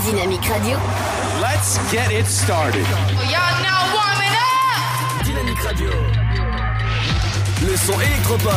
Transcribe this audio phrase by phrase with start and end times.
[0.00, 0.78] Dynamique Radio.
[1.40, 2.86] Let's get it started.
[3.28, 5.24] Y'all now warming up.
[5.24, 5.90] Dynamique Radio.
[7.60, 8.52] Le son électropop.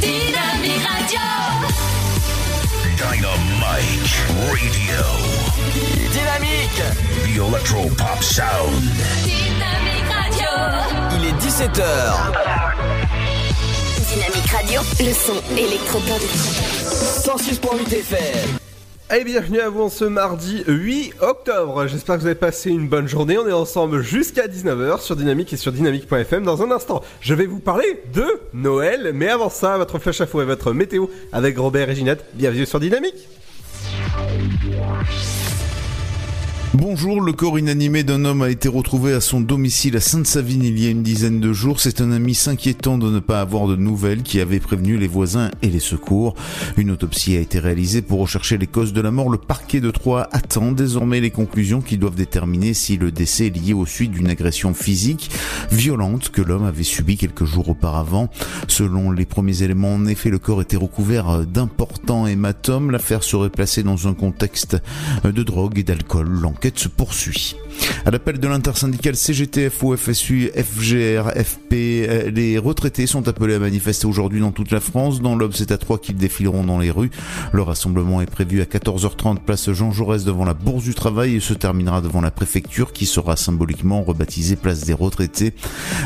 [0.00, 1.20] Dynamique Radio.
[2.96, 5.02] Dynamite Radio.
[6.12, 6.82] Dynamique.
[7.24, 8.82] The Electro Pop Sound.
[9.22, 10.48] Dynamique Radio.
[11.18, 11.86] Il est 17h.
[14.08, 14.80] Dynamique Radio.
[15.00, 16.85] Le son électropop.
[17.06, 18.58] 106.8 FM.
[19.16, 21.86] Et bienvenue à vous en ce mardi 8 octobre.
[21.86, 23.38] J'espère que vous avez passé une bonne journée.
[23.38, 26.42] On est ensemble jusqu'à 19h sur Dynamique et sur dynamique.fm.
[26.42, 29.12] Dans un instant, je vais vous parler de Noël.
[29.14, 32.24] Mais avant ça, votre flash info et votre météo avec Robert et Ginette.
[32.34, 33.28] Bienvenue sur Dynamique.
[36.74, 40.78] Bonjour, le corps inanimé d'un homme a été retrouvé à son domicile à Sainte-Savine il
[40.78, 41.80] y a une dizaine de jours.
[41.80, 45.50] C'est un ami s'inquiétant de ne pas avoir de nouvelles qui avait prévenu les voisins
[45.62, 46.34] et les secours.
[46.76, 49.30] Une autopsie a été réalisée pour rechercher les causes de la mort.
[49.30, 53.56] Le parquet de Troyes attend désormais les conclusions qui doivent déterminer si le décès est
[53.56, 55.30] lié aux suites d'une agression physique
[55.70, 58.28] violente que l'homme avait subie quelques jours auparavant.
[58.68, 62.90] Selon les premiers éléments, en effet, le corps était recouvert d'importants hématomes.
[62.90, 64.76] L'affaire serait placée dans un contexte
[65.24, 66.28] de drogue et d'alcool.
[66.56, 67.54] L'enquête se poursuit.
[68.06, 74.06] À l'appel de l'intersyndicale CGT, FO, FSU, FGR, FP, les retraités sont appelés à manifester
[74.06, 75.20] aujourd'hui dans toute la France.
[75.20, 75.76] Dans l'Aube, c'est à
[76.14, 77.10] défileront dans les rues.
[77.52, 81.40] Le rassemblement est prévu à 14h30 place Jean Jaurès devant la Bourse du Travail et
[81.40, 85.52] se terminera devant la préfecture qui sera symboliquement rebaptisée place des retraités.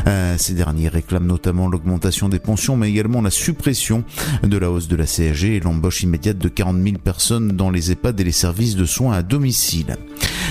[0.09, 4.03] Euh, ces derniers réclament notamment l'augmentation des pensions mais également la suppression
[4.43, 7.93] de la hausse de la CSG et l'embauche immédiate de 40 000 personnes dans les
[7.93, 9.97] EHPAD et les services de soins à domicile.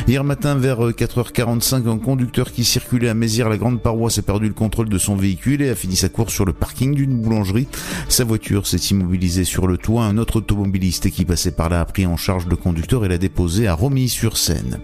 [0.07, 4.47] Hier matin, vers 4h45, un conducteur qui circulait à Mézières, la grande paroisse, a perdu
[4.47, 7.67] le contrôle de son véhicule et a fini sa course sur le parking d'une boulangerie.
[8.07, 10.05] Sa voiture s'est immobilisée sur le toit.
[10.05, 13.17] Un autre automobiliste qui passait par là a pris en charge le conducteur et l'a
[13.17, 14.79] déposé à Romilly-sur-Seine.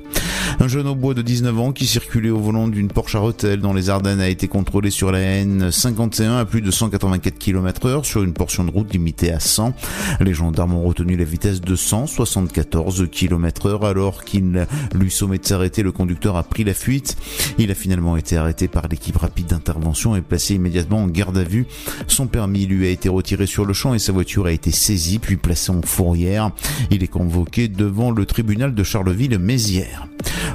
[0.59, 3.59] Un jeune au bois de 19 ans qui circulait au volant d'une Porsche à Rethel
[3.59, 8.06] dans les Ardennes a été contrôlé sur la N51 à plus de 184 km heure
[8.06, 9.73] sur une portion de route limitée à 100.
[10.22, 15.45] Les gendarmes ont retenu la vitesse de 174 km heure alors qu'il lui sommet de
[15.45, 15.83] s'arrêter.
[15.83, 17.17] Le conducteur a pris la fuite.
[17.57, 21.43] Il a finalement été arrêté par l'équipe rapide d'intervention et placé immédiatement en garde à
[21.43, 21.66] vue.
[22.07, 25.19] Son permis lui a été retiré sur le champ et sa voiture a été saisie
[25.19, 26.51] puis placée en fourrière.
[26.91, 30.07] Il est convoqué devant le tribunal de Charleville-Mézières.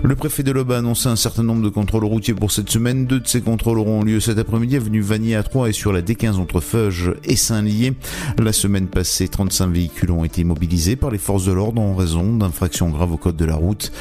[0.03, 3.07] Le préfet de l'Aube a annoncé un certain nombre de contrôles routiers pour cette semaine.
[3.07, 6.01] Deux de ces contrôles auront lieu cet après-midi avenue Vanier à 3 et sur la
[6.01, 7.93] D15 entre Feuge et Saint-Lié.
[8.39, 12.37] La semaine passée, 35 véhicules ont été mobilisés par les forces de l'ordre en raison
[12.37, 13.93] d'infractions graves au code de la route.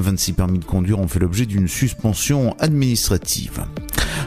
[0.00, 3.64] 26 permis de conduire ont fait l'objet d'une suspension administrative.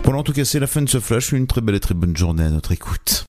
[0.04, 1.32] Voilà, en tout cas, c'est la fin de ce flash.
[1.32, 3.29] Une très belle et très bonne journée à notre écoute.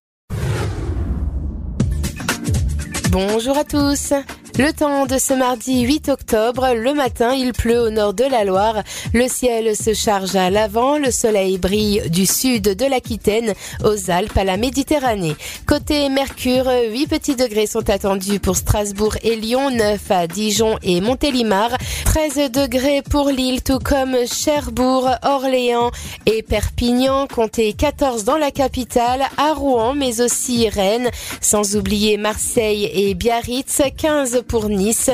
[3.11, 4.13] Bonjour à tous.
[4.59, 8.45] Le temps de ce mardi 8 octobre, le matin, il pleut au nord de la
[8.45, 8.83] Loire.
[9.15, 14.37] Le ciel se charge à l'avant, le soleil brille du sud de l'Aquitaine aux Alpes
[14.37, 15.35] à la Méditerranée.
[15.67, 21.01] Côté Mercure, 8 petits degrés sont attendus pour Strasbourg et Lyon, 9 à Dijon et
[21.01, 21.71] Montélimar,
[22.05, 25.91] 13 degrés pour Lille, tout comme Cherbourg, Orléans
[26.27, 31.11] et Perpignan, comptez 14 dans la capitale, à Rouen, mais aussi Rennes,
[31.41, 35.11] sans oublier Marseille et Biarritz, 15 pour Nice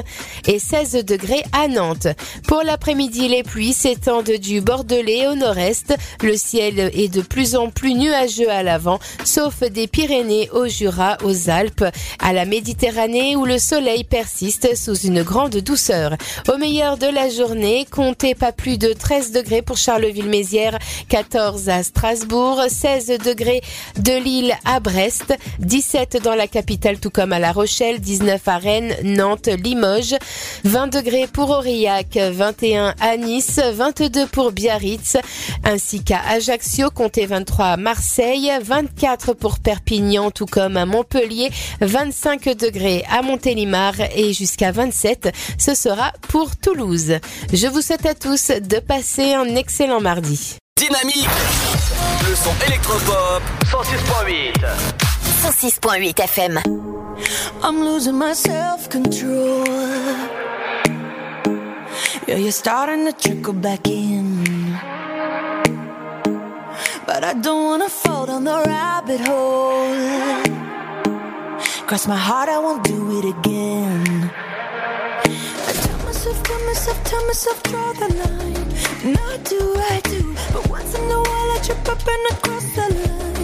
[0.46, 2.08] et 16 degrés à Nantes.
[2.48, 5.94] Pour l'après-midi, les pluies s'étendent du Bordelais au nord-est.
[6.22, 11.16] Le ciel est de plus en plus nuageux à l'avant, sauf des Pyrénées au Jura,
[11.24, 11.84] aux Alpes,
[12.18, 16.16] à la Méditerranée où le soleil persiste sous une grande douceur.
[16.52, 21.82] Au meilleur de la journée, comptez pas plus de 13 degrés pour Charleville-Mézières, 14 à
[21.82, 23.62] Strasbourg, 16 degrés
[23.98, 28.58] de Lille à Brest, 17 dans la capitale tout comme à La Rochelle, 19 à
[28.58, 30.16] Rennes, Nantes, Limoges,
[30.64, 35.18] 20 degrés pour Aurillac, 21 à Nice, 22 pour Biarritz,
[35.62, 41.50] ainsi qu'à Ajaccio, comptez 23 à Marseille, 24 pour Perpignan, tout comme à Montpellier,
[41.80, 45.28] 25 degrés à Montélimar et jusqu'à 27,
[45.58, 47.18] ce sera pour Toulouse.
[47.52, 50.56] Je vous souhaite à tous de passer un excellent mardi.
[50.78, 51.28] Dynamique.
[52.28, 53.42] Le son électropop.
[53.70, 55.05] 106.8.
[55.46, 56.54] 106.8 FM.
[57.62, 59.64] I'm losing my self control.
[62.26, 64.42] Yeah, you're starting to trickle back in.
[67.06, 69.94] But I don't wanna fall down the rabbit hole.
[71.86, 74.28] Cross my heart, I won't do it again.
[75.68, 79.14] I tell myself, tell myself, tell myself, draw the line.
[79.14, 79.60] Not do
[79.94, 83.35] I do, but once in a while I trip up and I cross the line.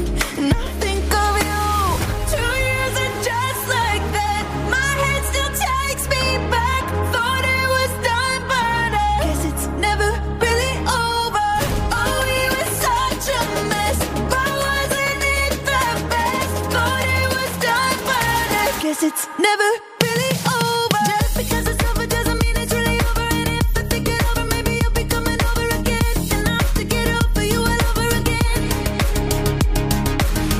[18.92, 19.70] Cause it's never
[20.04, 21.00] really over.
[21.08, 23.22] Just because it's over doesn't mean it's really over.
[23.22, 26.14] And if I think it over, maybe you'll be coming over again.
[26.36, 28.68] And I have to get over you all over again.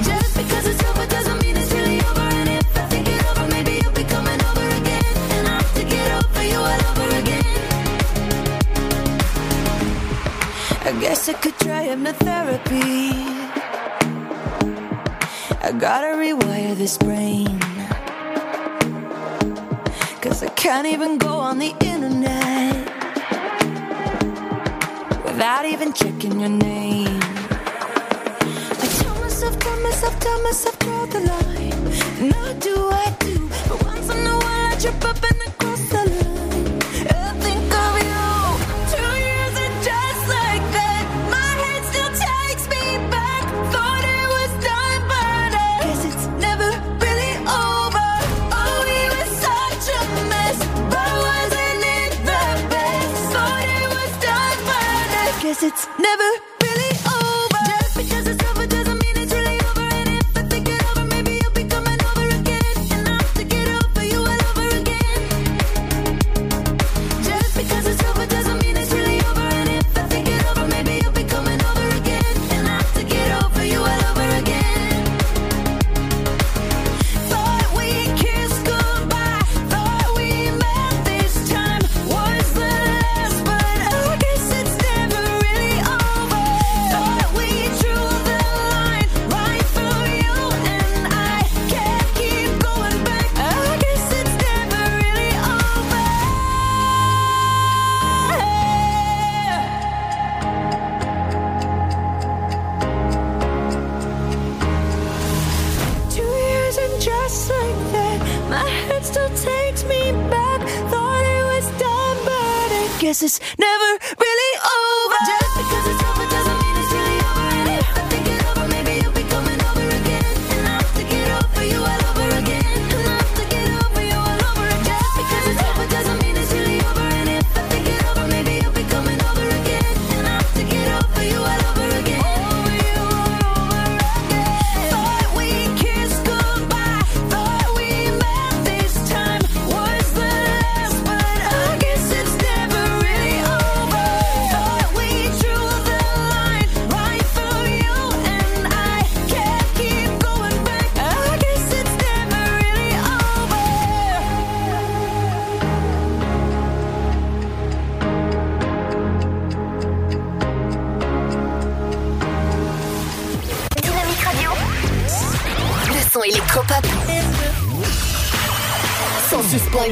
[0.09, 2.29] Just because it's over doesn't mean it's really over.
[2.41, 5.13] And if I think it over, maybe you'll be coming over again.
[5.37, 7.45] And I have to get over you all over again.
[10.89, 13.13] I guess I could try hypnotherapy.
[15.61, 17.72] I gotta rewire this brain.
[20.23, 22.77] Cause I can't even go on the internet
[25.25, 27.21] without even checking your name.
[28.71, 31.73] I tell myself, tell myself, tell myself, draw the line.
[32.21, 33.49] And I do, I do.
[33.69, 35.52] But once in a while I trip up and I
[55.53, 56.52] guess it's never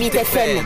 [0.01, 0.60] Dynamique FM.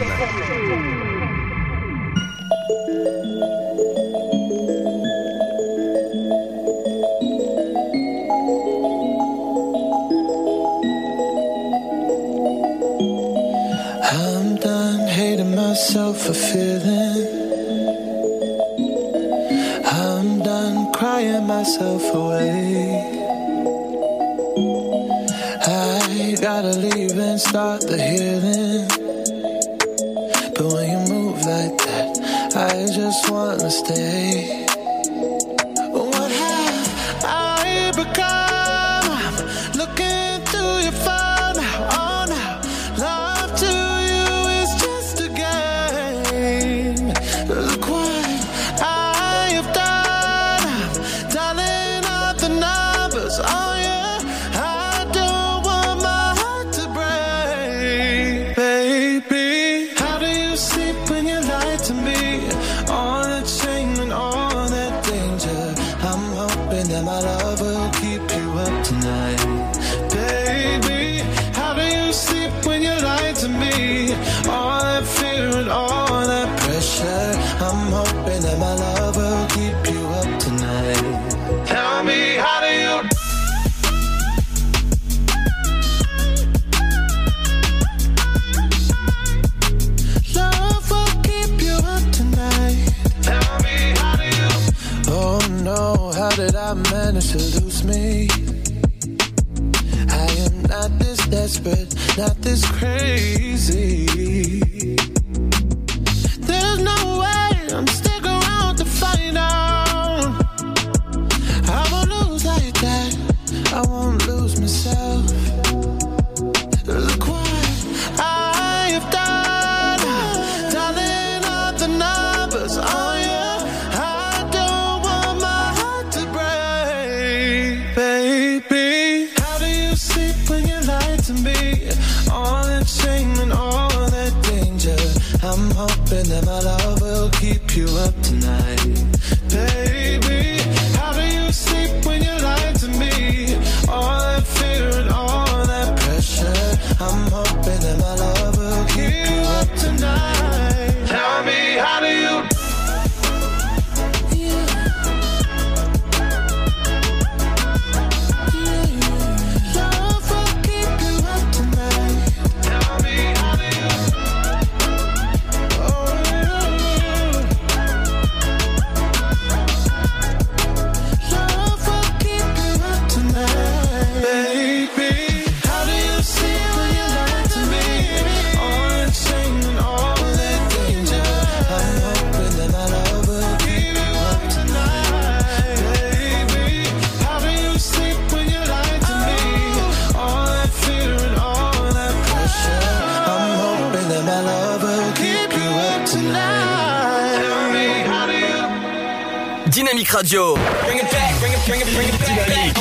[200.24, 200.54] radio.
[200.54, 202.76] Bring it back, bring it, bring it, bring it back.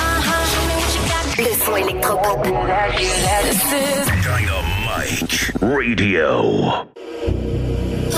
[0.00, 1.42] Uh-huh.
[1.42, 2.42] Le son électropop.
[4.22, 6.86] Dynamite Radio.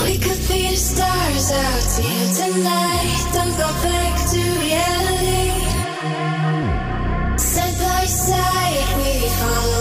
[0.05, 3.27] We could be stars out here tonight.
[3.33, 5.51] Don't go back to reality.
[7.37, 9.76] Side by side, we follow.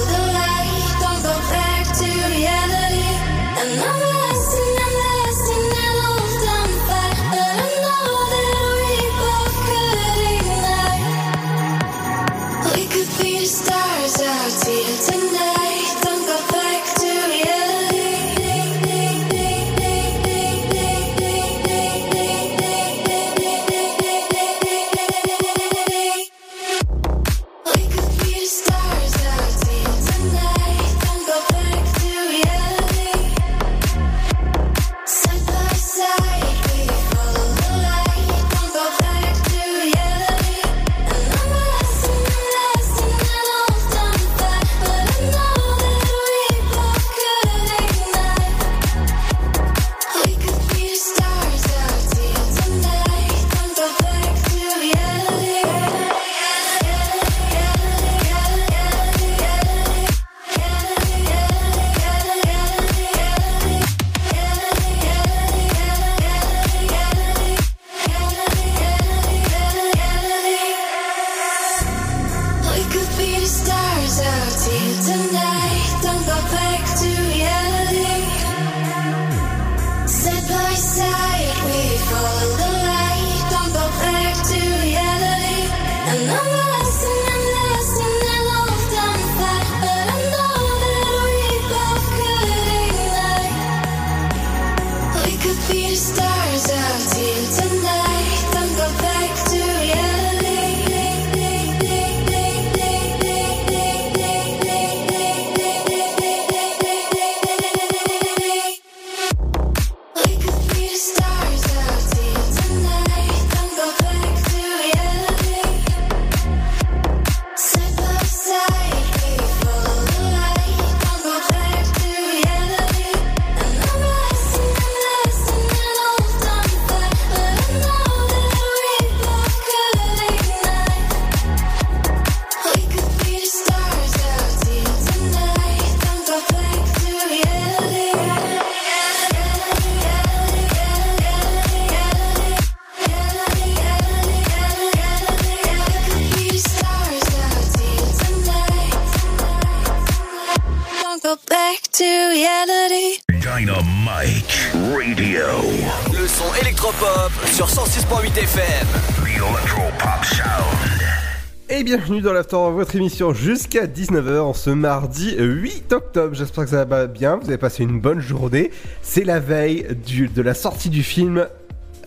[161.96, 166.34] bienvenue dans l'After, votre émission jusqu'à 19h ce mardi 8 octobre.
[166.34, 168.70] J'espère que ça va bien, vous avez passé une bonne journée.
[169.00, 171.46] C'est la veille de la sortie du film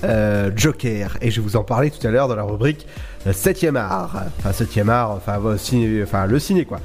[0.03, 1.17] euh, Joker.
[1.21, 2.85] Et je vous en parlais tout à l'heure dans la rubrique
[3.27, 4.23] 7ème art.
[4.39, 6.79] Enfin, 7ème art, enfin, le ciné quoi.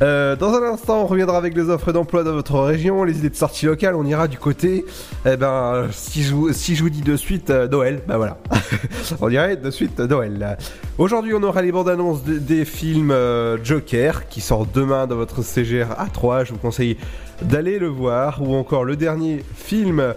[0.00, 3.30] Euh, dans un instant, on reviendra avec les offres d'emploi dans votre région, les idées
[3.30, 3.94] de sortie locale.
[3.96, 4.84] On ira du côté,
[5.26, 8.38] eh ben, si je, vous, si je vous dis de suite euh, Noël, ben voilà.
[9.20, 10.56] on dirait de suite euh, Noël.
[10.98, 13.14] Aujourd'hui, on aura les bandes annonces des films
[13.64, 16.44] Joker qui sort demain dans votre CGR A3.
[16.44, 16.96] Je vous conseille
[17.42, 20.14] d'aller le voir ou encore le dernier film.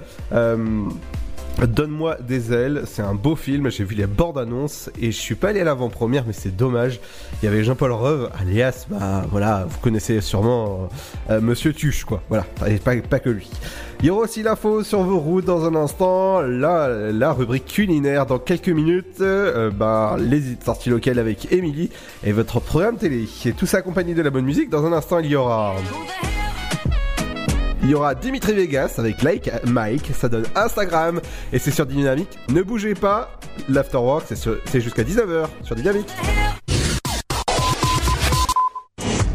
[1.61, 5.35] Donne-moi des ailes, c'est un beau film, j'ai vu les bandes annonces et je suis
[5.35, 6.99] pas allé à l'avant-première mais c'est dommage.
[7.41, 10.89] Il y avait Jean-Paul Reuve, alias, bah voilà, vous connaissez sûrement
[11.29, 13.49] euh, Monsieur Tuche quoi, voilà, et pas, pas que lui.
[14.01, 18.25] Il y aura aussi l'info sur vos routes dans un instant, la, la rubrique culinaire
[18.25, 21.89] dans quelques minutes, euh, bah, les sorties locales avec Émilie
[22.23, 23.27] et votre programme télé.
[23.45, 25.75] Et tout ça accompagné de la bonne musique, dans un instant il y aura...
[27.83, 31.21] Il y aura Dimitri Vegas avec Like Mike, ça donne Instagram
[31.53, 32.39] et c'est sur Dynamique.
[32.49, 33.31] Ne bougez pas,
[33.69, 36.07] l'afterwork c'est jusqu'à 19h sur Dynamique.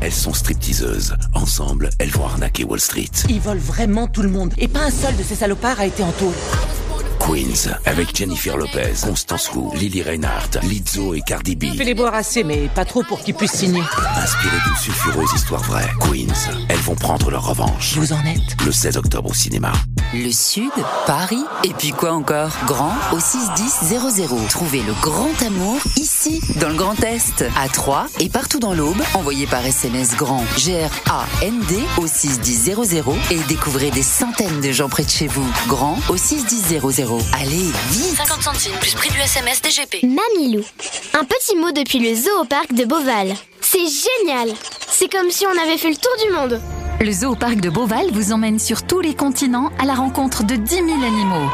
[0.02, 1.14] Elles sont stripteaseuses.
[1.34, 3.10] Ensemble, elles vont arnaquer Wall Street.
[3.28, 4.54] Ils volent vraiment tout le monde.
[4.56, 6.32] Et pas un seul de ces salopards a été en taule.
[7.30, 11.66] Queens, avec Jennifer Lopez, Constance Wu, Lily Reinhardt, Lizzo et Cardi B.
[11.76, 13.82] Fais les boire assez, mais pas trop pour qu'ils puissent signer.
[14.16, 17.96] Inspirées d'une sulfureuse histoire vraie, Queens, elles vont prendre leur revanche.
[17.96, 19.70] Vous en êtes Le 16 octobre au cinéma.
[20.12, 20.72] Le Sud,
[21.06, 22.50] Paris, et puis quoi encore?
[22.66, 24.48] Grand au 61000.
[24.48, 29.00] Trouvez le grand amour ici, dans le Grand Est, à Troyes et partout dans l'Aube.
[29.14, 35.10] Envoyez par SMS grand G-R-A-N-D au 61000 et découvrez des centaines de gens près de
[35.10, 35.46] chez vous.
[35.68, 37.19] Grand au 61000.
[37.34, 40.04] Allez, vite 50 centimes plus prix du SMS DGP.
[40.04, 40.62] Mamilou.
[41.12, 43.34] Un petit mot depuis le zoo au parc de Beauval.
[43.60, 44.48] C'est génial
[44.88, 46.60] C'est comme si on avait fait le tour du monde.
[47.00, 50.56] Le zoo parc de Beauval vous emmène sur tous les continents à la rencontre de
[50.56, 51.50] 10 000 animaux.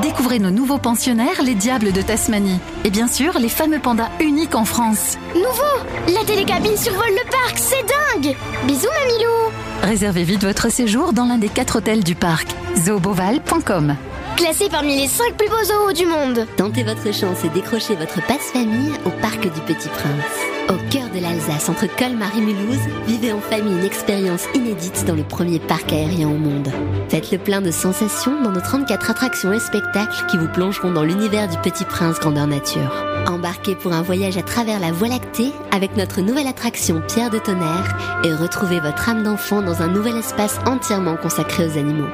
[0.00, 2.60] Découvrez nos nouveaux pensionnaires, les diables de Tasmanie.
[2.84, 5.18] Et bien sûr, les fameux pandas uniques en France.
[5.34, 8.36] Nouveau La télécabine survole le parc, c'est dingue
[8.66, 12.48] Bisous Mamilou Réservez vite votre séjour dans l'un des quatre hôtels du parc.
[12.76, 13.96] zooboval.com
[14.36, 16.46] Classé parmi les 5 plus beaux zoos du monde.
[16.56, 20.68] Tentez votre chance et décrochez votre passe-famille au Parc du Petit Prince.
[20.68, 25.14] Au cœur de l'Alsace, entre Colmar et Mulhouse, vivez en famille une expérience inédite dans
[25.14, 26.68] le premier parc aérien au monde.
[27.10, 31.04] Faites le plein de sensations dans nos 34 attractions et spectacles qui vous plongeront dans
[31.04, 33.04] l'univers du Petit Prince grandeur nature.
[33.28, 37.38] Embarquez pour un voyage à travers la Voie lactée avec notre nouvelle attraction Pierre de
[37.38, 42.08] Tonnerre et retrouvez votre âme d'enfant dans un nouvel espace entièrement consacré aux animaux.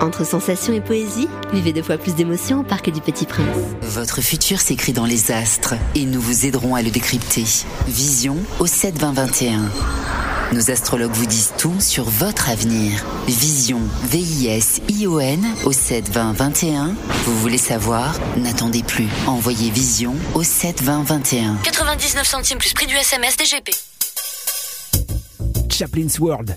[0.00, 3.46] Entre sensations et poésie, vivez deux fois plus d'émotions au Parc du Petit Prince.
[3.82, 7.44] Votre futur s'écrit dans les astres et nous vous aiderons à le décrypter.
[7.88, 9.70] Vision au 7 20 21.
[10.52, 13.04] Nos astrologues vous disent tout sur votre avenir.
[13.26, 16.94] Vision, V-I-S-I-O-N au 7 20 21.
[17.24, 18.14] Vous voulez savoir?
[18.36, 19.08] N'attendez plus.
[19.26, 21.56] Envoyez Vision au 7 20 21.
[21.64, 23.70] 99 centimes plus prix du SMS DGP.
[25.70, 26.56] Chaplin's World.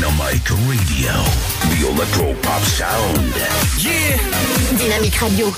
[0.00, 1.12] Dynamite Radio.
[1.68, 3.34] The Electro Pop Sound.
[3.76, 4.16] Yeah!
[4.78, 5.50] Dynamic Radio.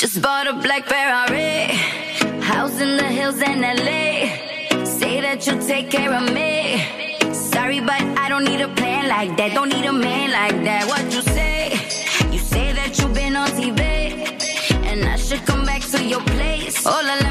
[0.00, 1.76] Just bought a black Ferrari,
[2.42, 4.84] house in the hills in LA.
[4.84, 6.82] Say that you'll take care of me.
[7.32, 9.54] Sorry, but I don't need a plan like that.
[9.54, 10.88] Don't need a man like that.
[10.88, 11.70] What you say?
[12.32, 13.78] You say that you've been on TV,
[14.90, 16.82] and I should come back to your place.
[16.84, 17.23] Hola, let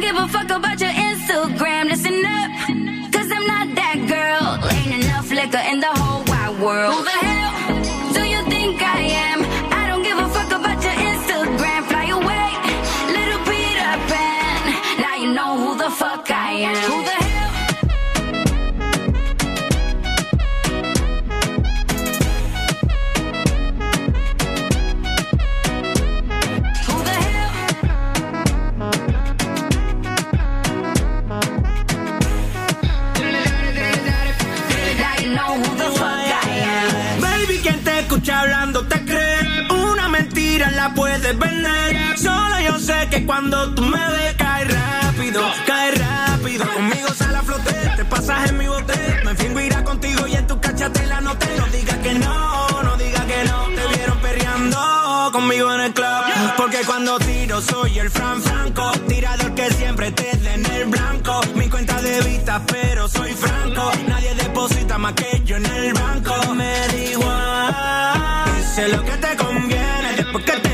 [0.00, 1.86] don't give a fuck about your Instagram.
[1.86, 2.50] Listen up,
[3.12, 4.70] cause I'm not that girl.
[4.70, 7.27] Ain't enough liquor in the whole wide world.
[40.98, 42.18] Puedes vender.
[42.18, 46.64] Solo yo sé que cuando tú me ves, cae rápido, cae rápido.
[46.74, 48.94] Conmigo sale a flote, te pasas en mi bote.
[49.24, 51.46] Me fingo irá contigo y en tu cachate la noté.
[51.56, 53.58] No digas que no, no digas que no.
[53.76, 56.24] Te vieron perreando conmigo en el club.
[56.56, 58.90] Porque cuando tiro, soy el Fran Franco.
[59.06, 61.40] Tirador que siempre te dé en el blanco.
[61.54, 63.92] Mi cuenta de vista, pero soy franco.
[64.08, 66.54] Nadie deposita más que yo en el banco.
[66.54, 68.48] Me da igual.
[68.74, 70.67] Sé lo que te conviene, después que te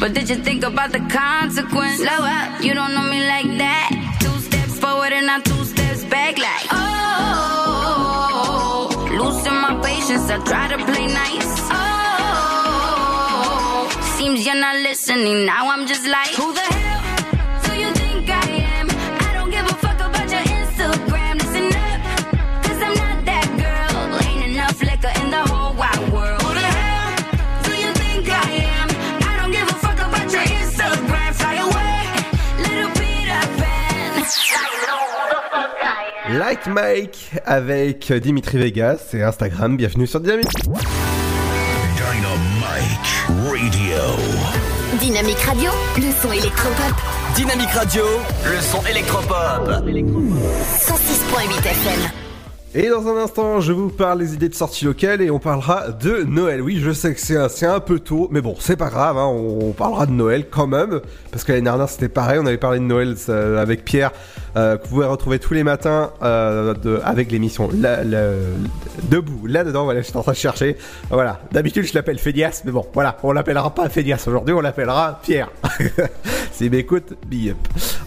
[0.00, 1.96] But did you think about the consequence?
[1.96, 3.90] Slow up, you don't know me like that.
[4.20, 7.28] Two steps forward and I'm two steps back, like, oh.
[9.10, 11.68] Losing my patience, I try to play nice.
[11.72, 12.88] Oh.
[14.16, 16.77] Seems you're not listening, now I'm just like, who the hell
[36.30, 39.78] Like Mike avec Dimitri Vegas et Instagram.
[39.78, 40.48] Bienvenue sur Dynamique.
[41.96, 43.96] Dynamite Radio.
[45.00, 46.94] Dynamique Radio, le son électropop.
[47.34, 48.02] Dynamique Radio,
[48.44, 49.68] le son électropop.
[49.70, 52.27] 106.8 FM.
[52.80, 55.88] Et dans un instant, je vous parle des idées de sortie locales et on parlera
[55.88, 56.62] de Noël.
[56.62, 59.72] Oui, je sais que c'est un, peu tôt, mais bon, c'est pas grave, hein, on,
[59.72, 61.00] parlera de Noël quand même.
[61.32, 63.16] Parce que l'année dernière, c'était pareil, on avait parlé de Noël
[63.58, 64.12] avec Pierre,
[64.56, 67.68] euh, que vous pouvez retrouver tous les matins euh, avec l'émission
[69.10, 69.48] Debout.
[69.48, 70.76] Là-dedans, voilà, j'étais en train de chercher.
[71.10, 75.18] Voilà, d'habitude, je l'appelle Fédias, mais bon, voilà, on l'appellera pas Fédias aujourd'hui, on l'appellera
[75.24, 75.50] Pierre.
[76.52, 77.56] S'il m'écoute, up.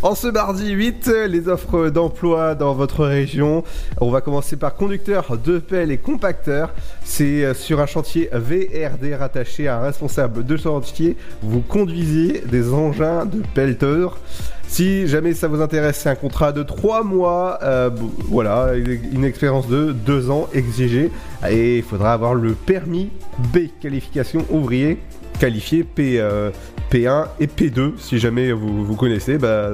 [0.01, 3.63] En ce mardi 8, les offres d'emploi dans votre région.
[3.99, 6.71] On va commencer par conducteur de pelle et compacteur.
[7.03, 11.17] C'est euh, sur un chantier VRD rattaché à un responsable de chantier.
[11.41, 14.19] Vous conduisez des engins de pelleteur.
[14.67, 17.59] Si jamais ça vous intéresse, c'est un contrat de 3 mois.
[17.63, 17.89] euh,
[18.29, 21.11] voilà, une expérience de 2 ans exigée.
[21.49, 23.09] Et il faudra avoir le permis
[23.51, 24.99] B, qualification ouvrier
[25.39, 26.51] qualifié P, euh,
[26.91, 29.71] P1 et P2 si jamais vous, vous connaissez bah,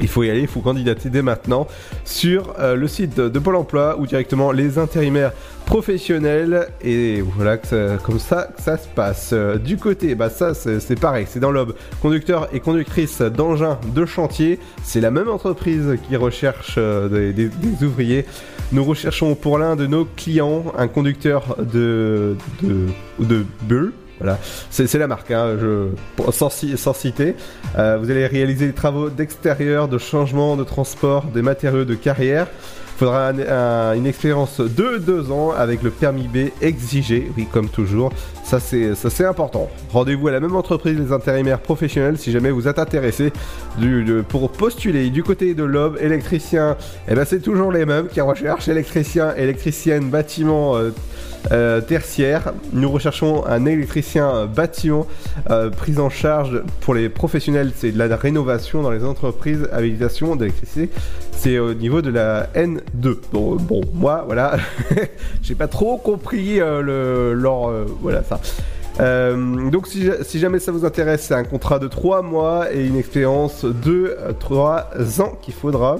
[0.00, 1.66] il faut y aller, il faut candidater dès maintenant
[2.04, 5.32] sur euh, le site de, Pôle emploi ou directement les intérimaires
[5.66, 9.30] professionnels et voilà comme ça que ça se passe.
[9.32, 11.74] Euh, du côté, bah ça c'est pareil, c'est dans l'Aube.
[12.00, 17.50] Conducteur et conductrice d'engins de chantier, c'est la même entreprise qui recherche euh, des,
[17.84, 18.24] ouvriers.
[18.72, 23.92] Nous recherchons pour l'un de nos clients un conducteur de de, de.
[24.24, 24.38] Voilà,
[24.70, 25.54] c'est la marque, hein,
[26.32, 27.34] sans, ci- sans citer.
[27.78, 32.46] Euh, vous allez réaliser des travaux d'extérieur, de changement, de transport, des matériaux de carrière.
[32.96, 37.46] Il faudra un- un- une expérience de deux ans avec le permis B exigé, oui
[37.52, 38.12] comme toujours.
[38.44, 39.68] Ça c'est important.
[39.92, 43.30] Rendez-vous à la même entreprise les intérimaires professionnels si jamais vous êtes intéressé
[44.30, 45.10] pour postuler.
[45.10, 50.08] Du côté de l'OB, électricien, eh ben c'est toujours les mêmes qui recherchent électricien, électricienne,
[50.08, 50.76] bâtiment.
[50.76, 50.92] euh,
[51.52, 52.52] euh, tertiaire.
[52.72, 55.06] Nous recherchons un électricien bâtiment
[55.50, 57.72] euh, prise en charge pour les professionnels.
[57.76, 60.90] C'est de la rénovation dans les entreprises, habilitation d'électricité.
[61.32, 63.16] C'est au niveau de la N2.
[63.32, 64.56] Bon, moi, voilà,
[65.42, 68.40] j'ai pas trop compris euh, le, leur, voilà ça.
[69.00, 72.96] Euh, donc si, jamais ça vous intéresse, c'est un contrat de 3 mois et une
[72.96, 75.98] expérience de 3 ans qu'il faudra.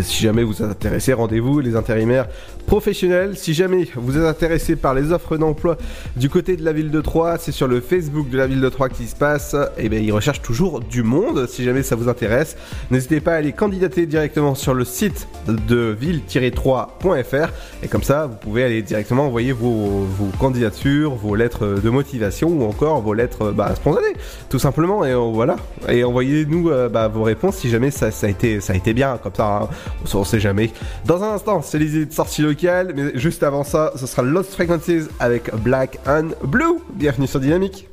[0.00, 2.26] Si jamais vous êtes intéressé, rendez-vous les intérimaires
[2.66, 3.36] professionnels.
[3.36, 5.76] Si jamais vous êtes intéressé par les offres d'emploi
[6.16, 8.68] du côté de la ville de Troyes, c'est sur le Facebook de la ville de
[8.68, 9.56] Troyes qui se passe.
[9.78, 11.46] Et bien, ils recherchent toujours du monde.
[11.48, 12.56] Si jamais ça vous intéresse,
[12.90, 17.48] n'hésitez pas à aller candidater directement sur le site de ville-3.fr.
[17.82, 20.06] Et comme ça, vous pouvez aller directement envoyer vos,
[20.38, 24.14] candidatures, vos lettres de motivation ou encore vos lettres bah, spontanées,
[24.48, 25.04] tout simplement.
[25.04, 25.56] Et voilà.
[25.88, 29.18] Et envoyez-nous euh, bah, vos réponses si jamais ça, a été, bien.
[29.22, 29.68] Comme ça,
[30.14, 30.70] on, sait jamais.
[31.04, 32.06] Dans un instant, c'est les idées
[32.52, 32.92] locale.
[32.94, 36.80] Mais juste avant ça, ce sera Lost Frequencies avec Black and Blue.
[36.94, 37.88] Bienvenue sur Dynamique.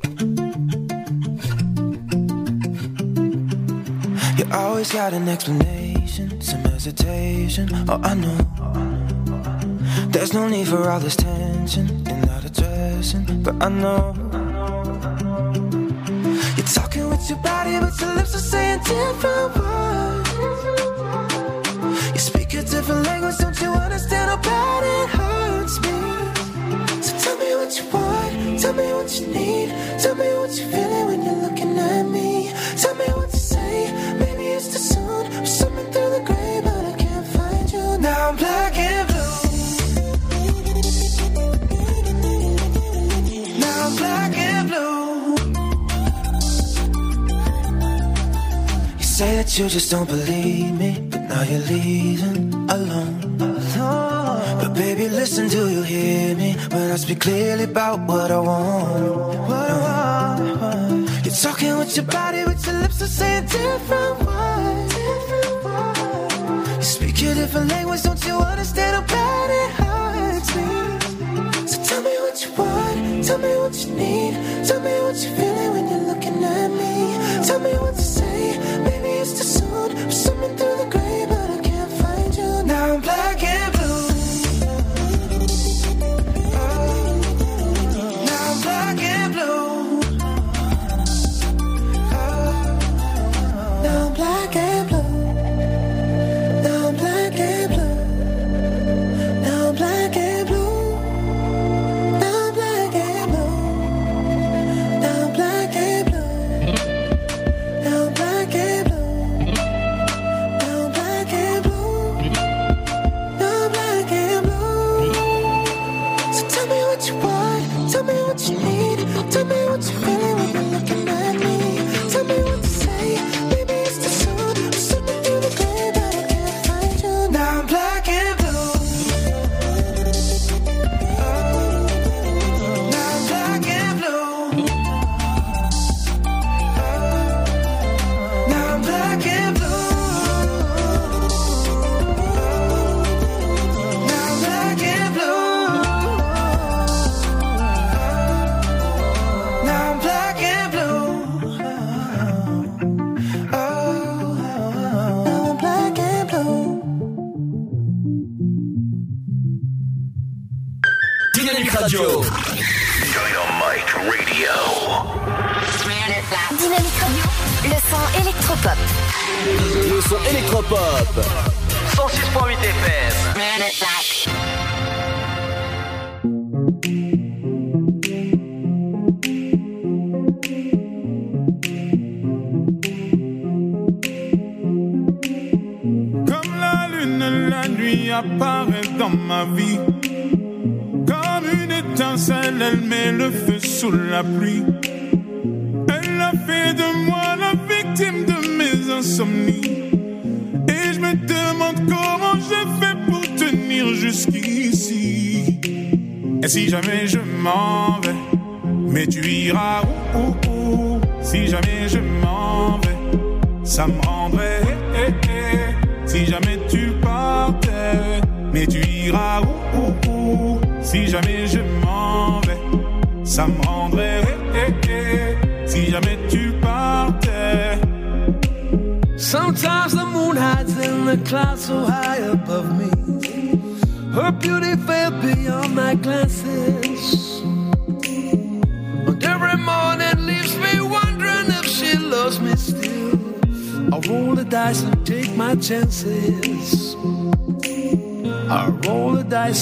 [4.38, 7.68] You always got an explanation, some hesitation.
[7.88, 8.38] Oh, I know.
[10.12, 14.14] There's no need for all this tension in that for dressing, but I know
[16.58, 20.29] you're talking with your body, but your lips are saying different words.
[22.20, 27.02] You speak a different language, don't you understand how bad it hurts me?
[27.02, 29.70] So tell me what you want, tell me what you need,
[30.02, 32.52] tell me what you're feeling when you're looking at me.
[32.76, 35.46] Tell me what to say, maybe it's too soon.
[35.46, 37.98] Swimming through the gray, but I can't find you.
[38.00, 39.09] Now I'm black and
[49.20, 53.20] say that you just don't believe me, but now you're leaving alone.
[54.62, 59.50] But baby, listen, do you hear me when I speak clearly about what I want?
[61.26, 64.94] You're talking with your body, with your lips are saying different words.
[66.78, 70.68] You speak a different language, don't you understand how bad it hurts me?
[71.68, 74.34] So tell me what you want, tell me what you need,
[74.66, 76.90] tell me what you're feeling when you're looking at me.
[77.48, 77.96] Tell me what
[79.34, 79.98] too soon.
[79.98, 82.64] I'm swimming through the gray, but I can't find you.
[82.64, 83.79] Now I'm black and blue.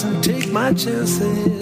[0.03, 1.56] And take my chances.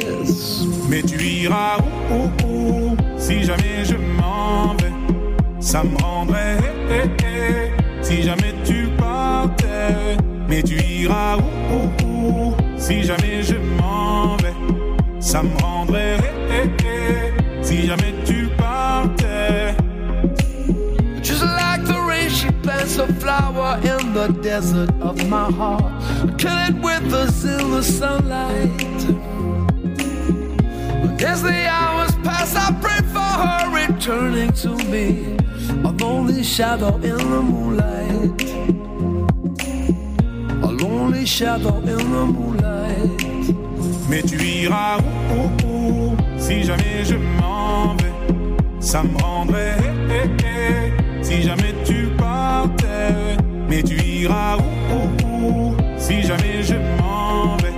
[25.90, 26.38] My heart.
[26.40, 28.82] Kill it with us in the sunlight.
[31.22, 35.36] As the hours pass, I pray for her returning to me.
[35.84, 38.42] A lonely shadow in the moonlight.
[40.64, 43.22] A lonely shadow in the moonlight.
[44.10, 48.14] Mais tu iras où, où, où Si jamais je m'en vais,
[48.80, 49.78] ça me rendrait.
[50.12, 51.24] eh, eh, eh.
[51.24, 53.36] Si jamais tu partais,
[53.68, 55.15] mais tu iras où, où,
[55.98, 57.74] Si jamais je m'en vais,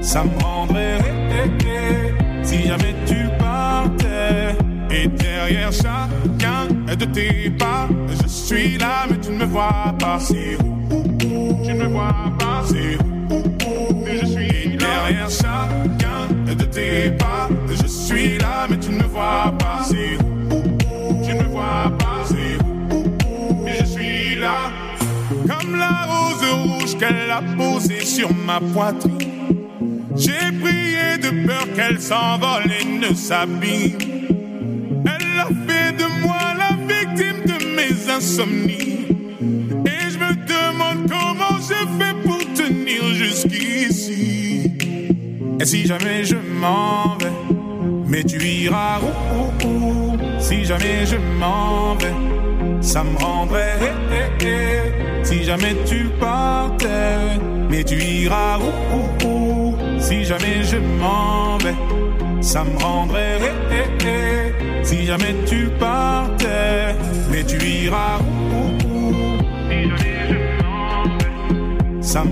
[0.00, 0.98] ça me rendrait.
[2.42, 4.56] si jamais tu partais.
[4.90, 10.18] Et derrière chacun de tes pas, je suis là, mais tu ne me vois pas.
[10.20, 12.62] C'est où, tu ne me vois pas.
[12.64, 12.96] C'est
[13.34, 14.86] où, mais je suis là.
[14.86, 19.82] Derrière chacun de tes pas, je suis là, mais tu ne me vois pas.
[19.84, 20.25] C'est où,
[25.72, 29.16] La rose rouge qu'elle a posée sur ma poitrine.
[30.16, 33.98] J'ai prié de peur qu'elle s'envole et ne s'abîme.
[35.04, 39.06] Elle a fait de moi la victime de mes insomnies.
[39.84, 44.72] Et je me demande comment je fais pour tenir jusqu'ici.
[45.60, 47.32] Et si jamais je m'en vais,
[48.06, 50.16] mais tu iras où, où, où?
[50.38, 52.14] Si jamais je m'en vais,
[52.80, 53.78] ça me rendrait.
[53.80, 55.24] eh, eh, eh.
[55.24, 59.76] Si jamais tu partais, mais tu iras où.
[59.98, 61.74] Si jamais je m'en vais,
[62.40, 63.38] ça me rendrait.
[64.82, 66.94] Si jamais tu partais,
[67.30, 68.78] mais tu iras où.
[69.68, 72.22] Si jamais je m'en vais, ça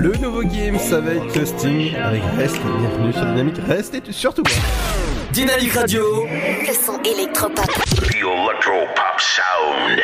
[0.00, 4.42] Le nouveau Games avec Sting, avec Rest, bienvenue sur Dynamique, restez surtout
[5.30, 6.24] Dynamique Radio.
[6.24, 7.66] Le son électropop.
[7.66, 10.00] The Electro Pop Sound.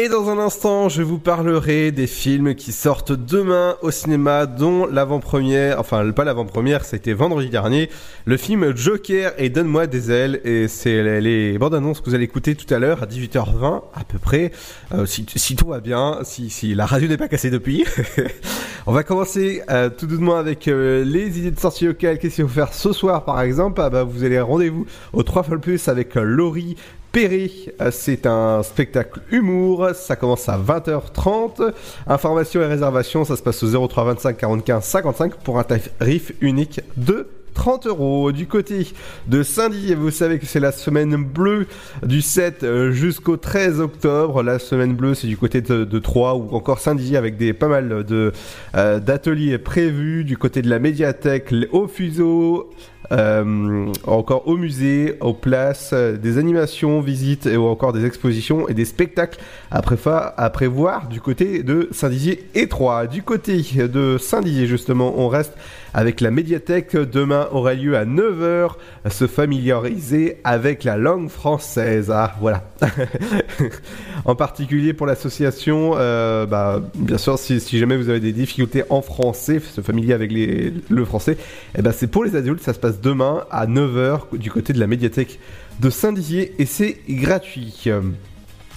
[0.00, 4.86] Et dans un instant, je vous parlerai des films qui sortent demain au cinéma, dont
[4.86, 7.90] l'avant-première, enfin pas l'avant-première, c'était vendredi dernier,
[8.24, 12.26] le film Joker et Donne-moi des ailes, et c'est les, bandes annonces que vous allez
[12.26, 14.52] écouter tout à l'heure à 18h20 à peu près,
[14.94, 17.84] euh, si, tout va bien, si, la radio n'est pas cassée depuis.
[18.86, 22.18] On va commencer euh, tout doucement avec euh, les idées de sortie locales.
[22.18, 23.82] Qu'est-ce qu'il faut faire ce soir par exemple?
[23.82, 26.76] Ah bah, Vous allez rendez-vous au 3 fois plus avec Laurie
[27.16, 29.90] Euh, C'est un spectacle humour.
[29.94, 31.72] Ça commence à 20h30.
[32.06, 36.80] Informations et réservations, ça se passe au 03 25 45 55 pour un tarif unique
[36.96, 38.30] de 30 euros.
[38.30, 38.86] Du côté
[39.26, 41.66] de Saint-Dié, vous savez que c'est la semaine bleue
[42.04, 44.44] du 7 euh, jusqu'au 13 octobre.
[44.44, 48.04] La semaine bleue, c'est du côté de, Troyes ou encore Saint-Dié avec des pas mal
[48.12, 52.70] euh, d'ateliers prévus du côté de la médiathèque, au fuseau.
[53.12, 58.68] Euh, encore au musée, aux places, euh, des animations, visites et ou encore des expositions
[58.68, 59.38] et des spectacles
[59.70, 63.06] à, préfa- prévoir du côté de Saint-Dizier et Troyes.
[63.06, 65.54] Du côté de Saint-Dizier justement, on reste
[65.94, 66.92] avec la médiathèque.
[66.96, 68.72] Demain aura lieu à 9h
[69.08, 72.10] se familiariser avec la langue française.
[72.12, 72.64] Ah voilà.
[74.24, 79.02] en particulier pour l'association, euh, bah, bien sûr, si, jamais vous avez des difficultés en
[79.02, 81.36] français, se familier avec le français,
[81.76, 82.62] eh ben, c'est pour les adultes.
[82.62, 85.38] Ça se passe demain à 9h du côté de la médiathèque
[85.80, 87.88] de Saint-Dizier et c'est gratuit.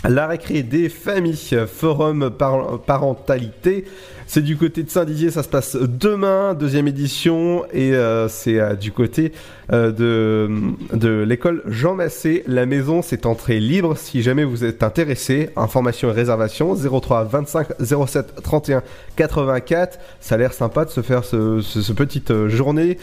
[0.10, 3.86] La récré des familles, forum par- parentalité,
[4.26, 8.74] c'est du côté de Saint-Dizier, ça se passe demain, deuxième édition, et euh, c'est euh,
[8.76, 9.32] du côté
[9.72, 10.50] euh, de,
[10.98, 12.44] de l'école Jean Massé.
[12.48, 15.50] La maison, c'est entrée libre si jamais vous êtes intéressé.
[15.56, 17.68] Information et réservation 03 25
[18.08, 18.82] 07 31
[19.18, 20.00] 84.
[20.20, 22.98] Ça a l'air sympa de se faire ce, ce- ce petite journée.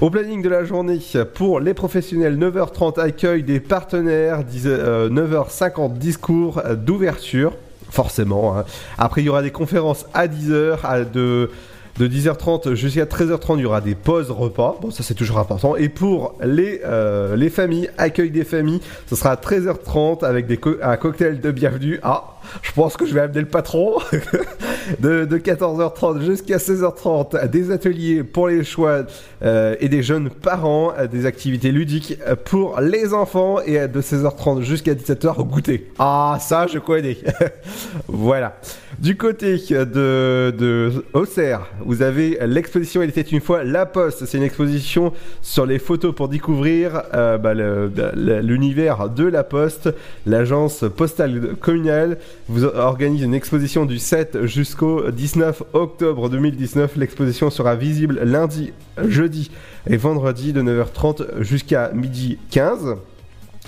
[0.00, 1.00] Au planning de la journée,
[1.34, 7.52] pour les professionnels, 9h30 accueil des partenaires, 10, euh, 9h50 discours d'ouverture,
[7.90, 8.56] forcément.
[8.56, 8.64] hein.
[8.96, 11.50] Après, il y aura des conférences à 10h, à de,
[11.98, 14.78] de 10h30 jusqu'à 13h30, il y aura des pauses repas.
[14.80, 15.74] Bon, ça c'est toujours important.
[15.74, 20.60] Et pour les, euh, les familles, accueil des familles, ce sera à 13h30 avec des
[20.80, 21.98] un cocktail de bienvenue.
[22.04, 23.98] Ah, je pense que je vais amener le patron.
[25.00, 29.04] de, de 14h30 jusqu'à 16h30, des ateliers pour les choix
[29.42, 34.94] euh, et des jeunes parents, des activités ludiques pour les enfants et de 16h30 jusqu'à
[34.94, 35.90] 17h goûter.
[35.98, 37.18] Ah, ça je connais.
[38.08, 38.56] voilà.
[38.98, 44.24] Du côté de, Auxerre, vous avez l'exposition Il était une fois La Poste.
[44.24, 49.90] C'est une exposition sur les photos pour découvrir euh, bah, l'univers de La Poste.
[50.26, 52.18] L'agence postale communale
[52.48, 56.96] vous organise une exposition du 7 jusqu'au 19 octobre 2019.
[56.96, 58.72] L'exposition sera visible lundi,
[59.06, 59.50] jeudi
[59.88, 62.96] et vendredi de 9h30 jusqu'à midi 15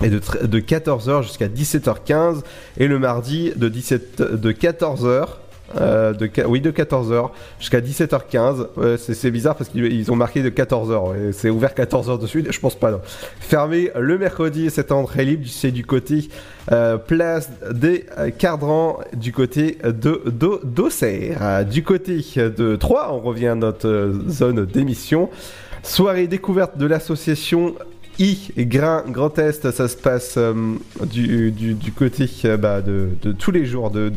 [0.03, 2.41] et de, tr- de 14h jusqu'à 17h15
[2.77, 5.27] et le mardi de 17 de 14h
[5.79, 8.67] euh, de, oui, de 14h jusqu'à 17h15.
[8.77, 11.11] Ouais, c'est, bizarre parce qu'ils ils ont marqué de 14h.
[11.11, 11.31] ouais.
[11.33, 12.91] C'est ouvert 14h de suite, je pense pas.
[12.91, 13.01] Non.
[13.39, 16.29] Fermé le mercredi, cette entrée libre, c'est du côté
[16.71, 21.65] euh, place des euh, Cardrans, du côté de, d'Au- d'Auxerre.
[21.65, 25.29] Du côté de Troyes, on revient à notre euh, zone d'émission.
[25.83, 27.73] Soirée découverte de l'association
[28.19, 30.37] I, Grain, Grand Est, ça se passe
[31.11, 34.09] du, du, du côté bah, de, tous les jours de,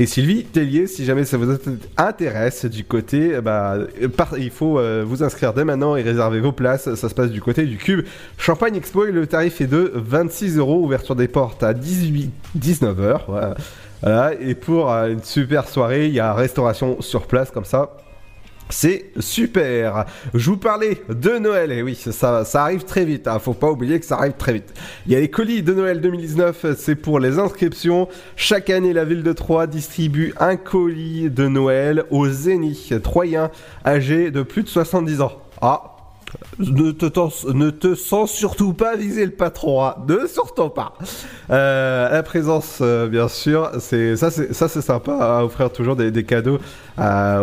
[0.00, 1.58] Et Sylvie Tellier, si jamais ça vous
[1.96, 6.38] intéresse du côté, eh bah, euh, il faut euh, vous inscrire dès maintenant et réserver
[6.38, 6.94] vos places.
[6.94, 10.84] Ça se passe du côté du Cube Champagne Expo le tarif est de 26 euros.
[10.84, 13.24] Ouverture des portes à 18, 19 heures.
[13.26, 13.56] Voilà.
[14.00, 14.34] Voilà.
[14.40, 17.90] Et pour euh, une super soirée, il y a restauration sur place comme ça.
[18.70, 20.04] C'est super.
[20.34, 23.26] Je vous parlais de Noël, et oui, ça, arrive très vite.
[23.26, 23.38] Hein.
[23.38, 24.74] Faut pas oublier que ça arrive très vite.
[25.06, 28.08] Il y a les colis de Noël 2019, c'est pour les inscriptions.
[28.36, 33.50] Chaque année, la ville de Troyes distribue un colis de Noël aux zéniths troyens
[33.86, 35.32] âgés de plus de 70 ans.
[35.60, 35.97] Ah,
[36.58, 39.94] ne te, sens surtout pas viser le patron, hein.
[40.08, 40.94] ne surtout pas.
[41.50, 46.58] Euh, la présence, euh, bien sûr, c'est ça, c'est sympa à offrir toujours des, cadeaux
[46.98, 47.40] euh,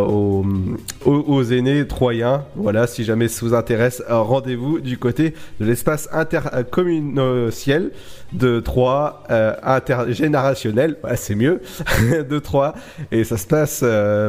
[1.05, 2.45] aux, aînés troyens.
[2.55, 7.91] Voilà, si jamais ça vous intéresse, rendez-vous du côté de l'espace intercommunociel
[8.33, 9.23] de Troyes,
[9.63, 11.61] intergénérationnel, c'est mieux,
[12.29, 12.73] de Troyes,
[13.11, 13.83] et ça se passe,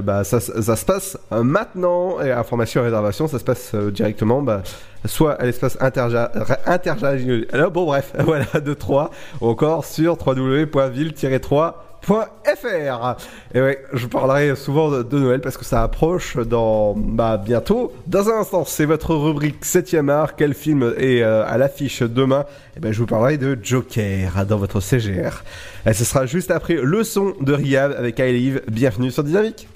[0.05, 2.21] bah, ça, ça se passe maintenant.
[2.21, 4.63] Et information et réservation, ça se passe directement, bah,
[5.05, 7.47] soit à l'espace intergénérationnel.
[7.53, 11.75] Alors, bon, bref, voilà, de Troyes, ou encore sur www.ville-3.
[12.07, 13.17] .fr
[13.53, 17.93] Et ouais, je parlerai souvent de, Noël parce que ça approche dans bah, bientôt.
[18.07, 20.37] Dans un instant, c'est votre rubrique 7ème art.
[20.37, 22.45] Quel film est euh, à l'affiche demain?
[22.77, 25.43] Et ben, je vous parlerai de Joker dans votre CGR.
[25.85, 28.63] Et ce sera juste après le son de Riyad avec I Live.
[28.71, 29.67] Bienvenue sur Dynamique.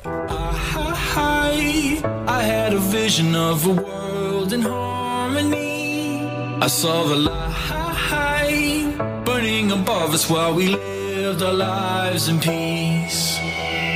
[1.17, 2.01] high.
[2.29, 4.10] I had a vision of a world
[4.53, 6.21] in harmony.
[6.61, 8.95] I saw the light
[9.25, 13.37] burning above us while we lived our lives in peace.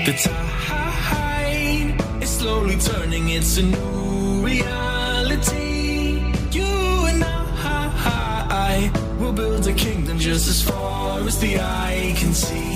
[0.06, 6.22] The tide is slowly turning, it's a new reality.
[6.52, 6.72] You
[7.10, 12.73] and I will build a kingdom just as far as the eye can see.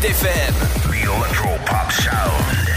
[0.00, 0.54] 106.8 FM.
[0.88, 2.68] The Electro Pop Sound.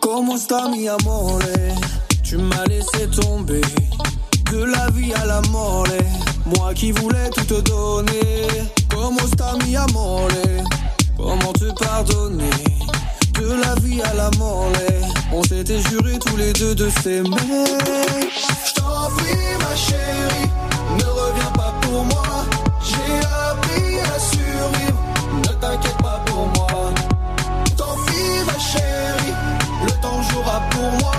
[0.00, 1.42] Comment sta mi amore?
[2.22, 3.60] Tu m'as laissé tomber
[4.50, 5.86] de la vie à la mort.
[6.46, 8.46] Moi qui voulais tout te donner.
[8.90, 10.28] Comment sta mi amore?
[11.16, 12.50] Comment te pardonner?
[13.34, 14.72] De la vie à la mort.
[15.32, 17.36] On s'était juré tous les deux de s'aimer.
[19.08, 20.50] Prie, ma chérie,
[20.98, 22.44] ne reviens pas pour moi.
[22.82, 23.18] J'ai
[23.50, 25.00] appris à survivre.
[25.44, 26.92] Ne t'inquiète pas pour moi.
[27.76, 29.34] Tant pis, ma chérie,
[29.84, 31.14] le temps jouera pour moi.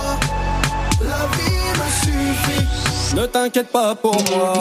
[1.01, 2.65] La vie me suffit,
[3.15, 4.53] ne t'inquiète pas pour moi.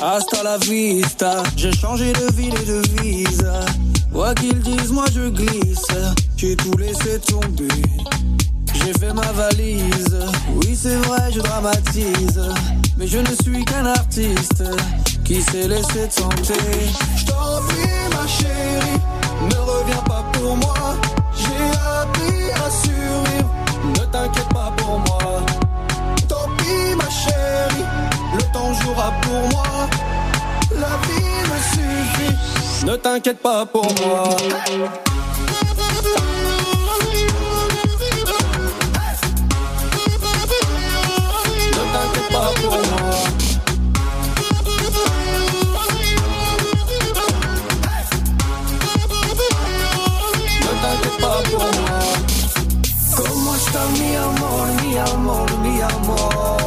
[0.00, 3.60] Hasta la vista, j'ai changé de ville et de visa.
[4.12, 5.86] Quoi qu'ils disent, moi je glisse.
[6.36, 7.68] J'ai tout laissé tomber.
[8.74, 10.18] J'ai fait ma valise.
[10.56, 12.40] Oui, c'est vrai, je dramatise.
[12.98, 14.62] Mais je ne suis qu'un artiste
[15.24, 16.54] qui s'est laissé tenter.
[17.16, 19.00] Je t'en prie, ma chérie,
[19.50, 20.74] ne reviens pas pour moi.
[21.36, 21.70] J'ai
[22.00, 23.54] appris à survivre.
[23.84, 24.48] Ne t'inquiète
[29.22, 29.88] pour moi.
[30.72, 32.36] La vie me suffit,
[32.86, 34.36] ne t'inquiète pas pour moi.
[41.72, 43.10] Ne t'inquiète pas pour moi.
[50.60, 51.98] Ne t'inquiète pas pour moi.
[53.16, 56.58] ¿Cómo está mi amor, mi amor, mi amor?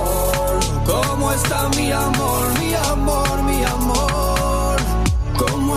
[0.85, 2.16] ¿Cómo está mi amor,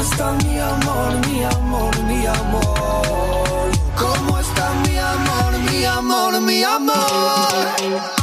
[0.01, 3.71] ¿Cómo está mi amor, mi amor, mi amor?
[3.99, 8.20] ¿Cómo está mi amor, mi amor, mi amor?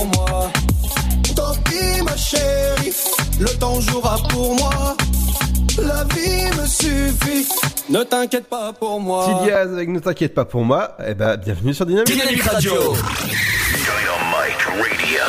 [0.00, 0.50] Pour moi.
[1.36, 2.92] Tant pis, ma chérie,
[3.38, 4.96] le temps jouera pour moi.
[5.78, 7.46] La vie me suffit.
[7.88, 9.26] Ne t'inquiète pas pour moi.
[9.40, 10.96] Tidiaz avec Ne t'inquiète pas pour moi.
[11.06, 12.12] Eh ben, bienvenue sur Dynamique.
[12.12, 12.72] Dynamique Radio.
[12.72, 13.02] Dynamite
[14.68, 15.24] Radio.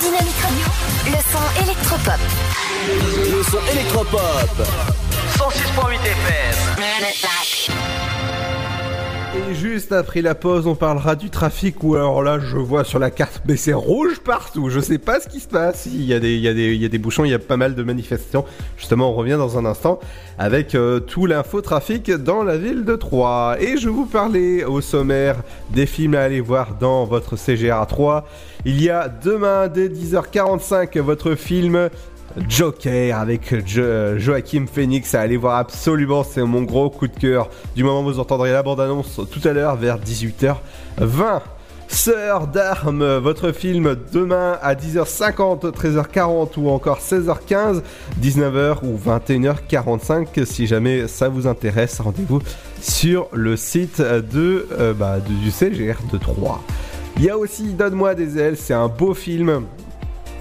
[0.00, 0.66] Dynamique Radio,
[1.06, 2.20] le son électropop.
[3.32, 4.50] Le son électropop.
[5.38, 7.39] 106.8 FM.
[9.50, 13.00] Et juste après la pause, on parlera du trafic où alors là, je vois sur
[13.00, 14.70] la carte, mais c'est rouge partout.
[14.70, 15.86] Je sais pas ce qui se passe.
[15.86, 18.44] Il y a des, bouchons, il y a pas mal de manifestations.
[18.76, 19.98] Justement, on revient dans un instant
[20.38, 23.56] avec euh, tout l'infotrafic dans la ville de Troyes.
[23.60, 25.36] Et je vous parlais au sommaire
[25.70, 28.28] des films à aller voir dans votre CGR 3.
[28.66, 31.88] Il y a demain dès 10h45 votre film
[32.48, 37.48] Joker avec Jo- Joachim Phoenix à aller voir absolument, c'est mon gros coup de cœur.
[37.74, 41.40] Du moment où vous entendrez la bande-annonce tout à l'heure vers 18h20.
[41.88, 47.82] Sœur d'armes, votre film demain à 10h50, 13h40 ou encore 16h15,
[48.22, 52.40] 19h ou 21h45 si jamais ça vous intéresse, rendez-vous
[52.80, 56.62] sur le site de, euh, bah, du CGR de 3.
[57.16, 59.62] Il y a aussi Donne-moi des ailes, c'est un beau film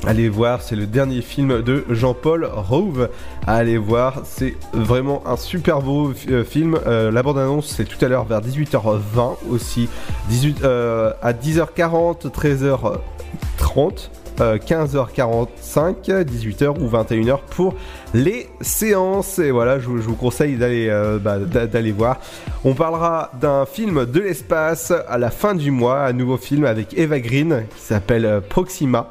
[0.08, 3.10] Allez voir, c'est le dernier film de Jean-Paul Rouve.
[3.45, 6.80] Allez voir, c'est vraiment un super beau euh, film.
[6.88, 9.89] Euh, la bande-annonce, c'est tout à l'heure vers 18h20 aussi.
[10.30, 14.10] 18, euh, à 10h40, 13h30.
[14.39, 17.76] euh, 15h45, 18h ou 21h pour
[18.14, 19.38] les séances.
[19.39, 20.89] Et voilà, je, vous- conseille d'aller
[21.22, 22.20] bah, d'a- d'aller voir.
[22.64, 26.97] On parlera d'un film de l'espace à la fin du mois, un nouveau film avec
[26.97, 29.10] Eva Green qui s'appelle Proxima.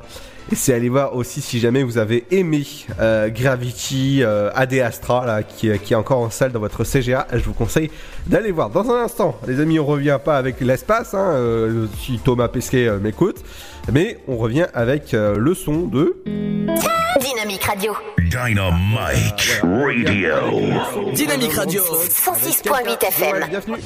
[0.51, 2.65] Et c'est aller voir aussi si jamais vous avez aimé
[3.01, 7.27] euh, Gravity, euh, AD Astra, là, qui, qui est encore en salle dans votre CGA.
[7.33, 7.91] Je vous conseille
[8.27, 8.71] d'aller voir.
[8.71, 12.87] Dans un instant, les amis, on revient pas avec l'espace, hein, euh, si Thomas Pesquet
[12.87, 13.37] euh, m'écoute,
[13.93, 16.17] mais on revient avec euh, le son de...
[17.21, 17.95] Dynamique Radio.
[18.19, 21.13] Dynamite Radio.
[21.15, 21.83] Dynamique Radio.
[21.83, 23.49] 106.8 FM.
[23.51, 23.79] bienvenue.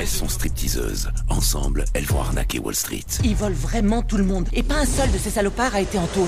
[0.00, 1.10] Elles sont stripteaseuses.
[1.28, 3.04] Ensemble, elles vont arnaquer Wall Street.
[3.22, 4.48] Ils volent vraiment tout le monde.
[4.54, 6.26] Et pas un seul de ces salopards a été en tôle.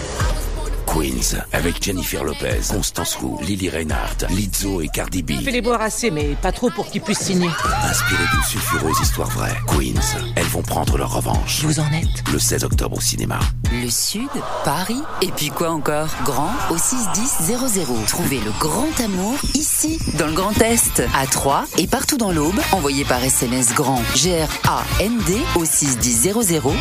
[0.86, 5.32] Queens, avec Jennifer Lopez, Constance Wu, Lily Reinhardt, Lizzo et Cardi B.
[5.42, 7.48] Fais les boire assez, mais pas trop pour qu'ils puissent signer.
[7.84, 11.64] Inspirées d'une sulfureuse histoire vraie, Queens, elles vont prendre leur revanche.
[11.64, 13.38] Vous en êtes Le 16 octobre au cinéma.
[13.72, 14.28] Le Sud,
[14.64, 16.08] Paris, et puis quoi encore?
[16.24, 18.06] Grand au 61000.
[18.06, 22.60] Trouvez le grand amour ici, dans le Grand Est, à Troyes et partout dans l'Aube.
[22.72, 26.32] Envoyez par SMS grand G-R-A-N-D au 61000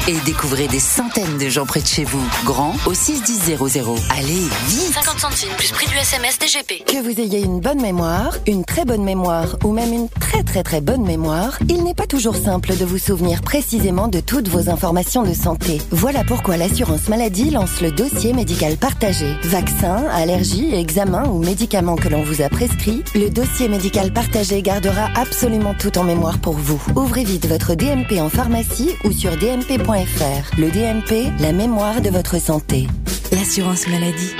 [0.07, 2.23] et découvrez des centaines de gens près de chez vous.
[2.43, 3.90] Grand au 61000.
[4.09, 6.83] Allez, vite 50 centimes plus prix du SMS DGP.
[6.85, 10.63] Que vous ayez une bonne mémoire, une très bonne mémoire ou même une très très
[10.63, 14.69] très bonne mémoire, il n'est pas toujours simple de vous souvenir précisément de toutes vos
[14.69, 15.81] informations de santé.
[15.91, 19.35] Voilà pourquoi l'assurance maladie lance le dossier médical partagé.
[19.43, 25.09] Vaccins, allergies, examens ou médicaments que l'on vous a prescrits, le dossier médical partagé gardera
[25.15, 26.81] absolument tout en mémoire pour vous.
[26.95, 30.57] Ouvrez vite votre DMP en pharmacie ou sur dmp.fr.
[30.57, 32.87] Le DMP, la mémoire de votre santé.
[33.31, 34.33] L'assurance maladie.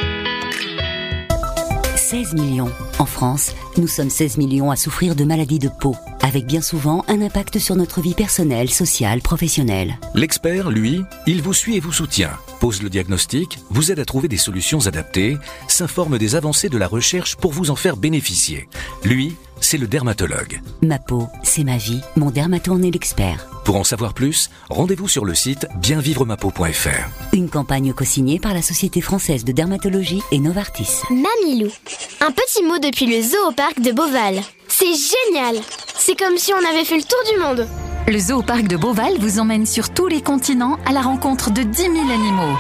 [1.96, 2.70] 16 millions.
[3.00, 7.06] En France, nous sommes 16 millions à souffrir de maladies de peau, avec bien souvent
[7.08, 9.98] un impact sur notre vie personnelle, sociale, professionnelle.
[10.14, 14.28] L'expert, lui, il vous suit et vous soutient, pose le diagnostic, vous aide à trouver
[14.28, 15.38] des solutions adaptées,
[15.68, 18.68] s'informe des avancées de la recherche pour vous en faire bénéficier.
[19.04, 20.62] Lui, c'est le dermatologue.
[20.82, 22.02] Ma peau, c'est ma vie.
[22.18, 23.48] Mon dermato en est l'expert.
[23.64, 27.34] Pour en savoir plus, rendez-vous sur le site bienvivremapeau.fr.
[27.34, 31.02] Une campagne co-signée par la Société française de dermatologie et Novartis.
[31.10, 31.72] Mamilou.
[32.20, 34.42] Un petit mot depuis le zoo au parc de Beauval.
[34.68, 35.62] C'est génial
[35.98, 37.68] C'est comme si on avait fait le tour du monde.
[38.08, 41.52] Le zoo au parc de Beauval vous emmène sur tous les continents à la rencontre
[41.52, 42.58] de 10 000 animaux.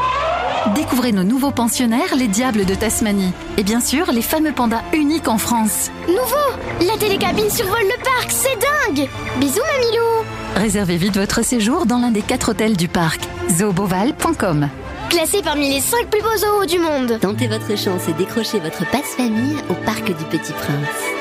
[0.75, 3.33] Découvrez nos nouveaux pensionnaires, les diables de Tasmanie.
[3.57, 5.89] Et bien sûr, les fameux pandas uniques en France.
[6.07, 10.25] Nouveau La télécabine survole le parc, c'est dingue Bisous Mamilou
[10.55, 13.21] Réservez vite votre séjour dans l'un des quatre hôtels du parc.
[13.49, 14.69] zooboval.com
[15.09, 17.19] Classé parmi les 5 plus beaux zoos du monde.
[17.19, 21.20] Tentez votre chance et décrochez votre passe-famille au Parc du Petit Prince.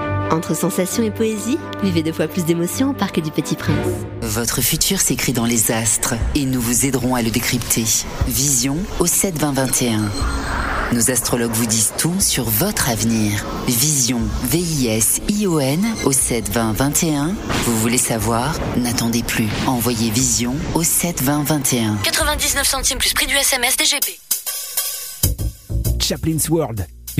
[0.31, 3.75] Entre sensations et poésie, vivez deux fois plus d'émotions au Parc du Petit Prince.
[4.21, 7.83] Votre futur s'écrit dans les astres et nous vous aiderons à le décrypter.
[8.27, 10.09] Vision au 7 20 21.
[10.93, 13.45] Nos astrologues vous disent tout sur votre avenir.
[13.67, 17.35] Vision, V-I-S-I-O-N au 7 20 21.
[17.65, 18.55] Vous voulez savoir?
[18.77, 19.49] N'attendez plus.
[19.67, 21.97] Envoyez Vision au 7 20 21.
[22.03, 24.17] 99 centimes plus prix du SMS DGP.
[25.99, 26.87] Chaplin's World.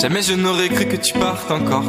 [0.00, 1.84] Jamais je n'aurais cru que tu partes encore.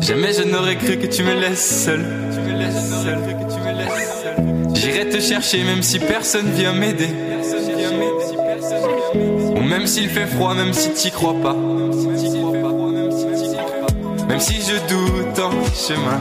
[0.00, 2.04] Jamais je n'aurais cru que tu me laisses seul.
[4.74, 7.10] J'irai te chercher même si personne vient m'aider.
[9.56, 11.54] Ou même s'il fait froid, même si t'y crois pas.
[14.28, 16.20] Même si je doute en chemin.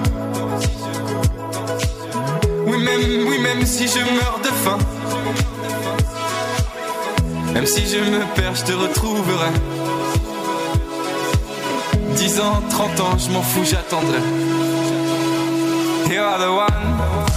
[2.66, 4.78] Oui, même, oui, même si je meurs de faim.
[7.54, 9.52] Même si je me perds, je te retrouverai.
[12.16, 14.20] 10 ans, 30 ans, je m'en fous, j'attendrai.
[16.10, 17.36] You are the one.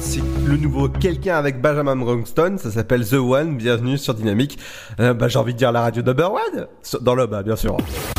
[0.00, 2.56] C'est le nouveau Quelqu'un avec Benjamin Bronston.
[2.58, 3.56] Ça s'appelle The One.
[3.56, 4.58] Bienvenue sur Dynamique.
[5.00, 6.32] Euh, bah, j'ai envie de dire la radio number
[7.00, 7.76] Dans le bas, bien sûr.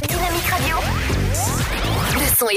[0.08, 0.76] Dynamique Radio.
[2.14, 2.48] Le son.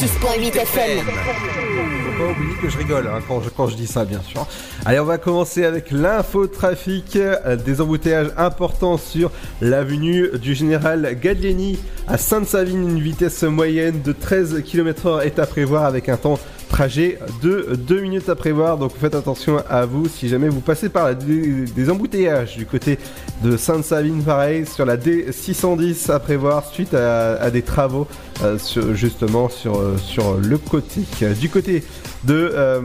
[0.00, 0.98] 106.8 FM.
[1.04, 4.46] Faut pas oublier que je rigole hein, quand, je, quand je dis ça, bien sûr.
[4.86, 7.16] Allez, on va commencer avec l'infotrafic.
[7.16, 9.30] Euh, Des embouteillages importants sur
[9.60, 11.78] l'avenue du général Gallieni
[12.08, 12.88] à Sainte-Savine.
[12.88, 16.38] Une vitesse moyenne de 13 km/h est à prévoir avec un temps
[16.70, 18.78] trajet de 2 minutes à prévoir.
[18.78, 22.98] Donc faites attention à vous si jamais vous passez par des, embouteillages du côté
[23.42, 24.22] de Sainte-Savine.
[24.22, 28.06] Pareil, sur la D610 à prévoir suite à, des travaux
[28.42, 28.56] euh,
[28.94, 31.02] justement sur, euh, sur le côté.
[31.40, 31.82] Du côté
[32.24, 32.80] de euh,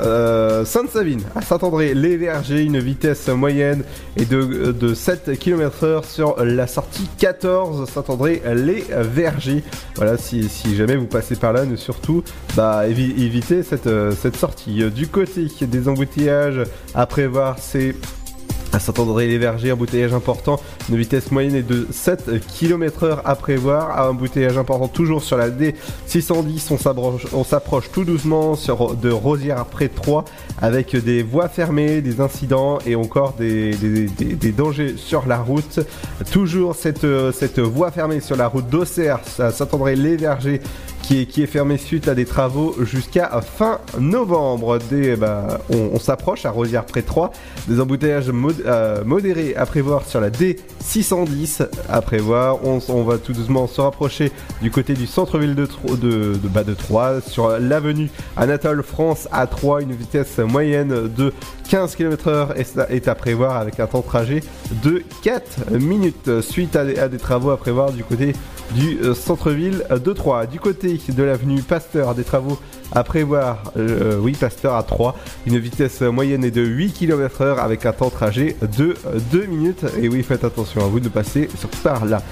[0.00, 3.82] euh, Sainte-Savine à Saint-André-les-Vergers, une vitesse moyenne
[4.16, 9.62] est de, de 7 km/h sur la sortie 14 Saint-André-les-Vergers.
[9.96, 12.22] Voilà, si, si jamais vous passez par là, ne surtout
[12.56, 14.82] bah, évi- évitez cette, euh, cette sortie.
[14.90, 16.62] Du côté des embouteillages
[16.94, 17.94] à prévoir, c'est
[18.72, 23.98] à Saint-André-les-Vergers, embouteillage important, une vitesse moyenne est de 7 km/h à prévoir.
[24.00, 26.72] Un embouteillage important toujours sur la D610,
[27.32, 30.24] on s'approche- tout doucement sur, de Rosière près 3
[30.62, 33.72] avec des voies fermées, des incidents et encore des
[34.56, 35.80] dangers sur la route.
[36.30, 40.60] Toujours cette, euh, cette voie fermée sur la route d'Auxerre à Saint-André-les-Vergers
[41.02, 44.78] qui est, fermé suite à des travaux jusqu'à fin novembre.
[44.90, 47.32] Des, bah, on, s'approche à Rosière près 3,
[47.68, 48.30] des embouteillages
[48.66, 52.58] euh, modérés à prévoir sur la D610 à prévoir.
[52.64, 54.30] On, va tout doucement se rapprocher
[54.62, 59.46] du côté du centre-ville de, de, de, bah, de Troyes sur l'avenue Anatole France à
[59.46, 61.32] 3, une vitesse moyenne de
[61.68, 64.40] 15 km/h est, à- est à prévoir avec un temps de trajet
[64.82, 68.32] de 4 minutes suite à des, à des travaux à prévoir du côté
[68.74, 70.46] du euh, centre-ville de Troyes.
[70.46, 72.58] Du côté de l'avenue Pasteur, des travaux
[72.92, 77.86] à prévoir, euh, oui, Pasteur à 3, une vitesse moyenne est de 8 km/h avec
[77.86, 78.94] un temps de trajet de
[79.32, 79.84] 2 minutes.
[80.00, 82.22] Et oui, faites attention à vous de passer sur par là.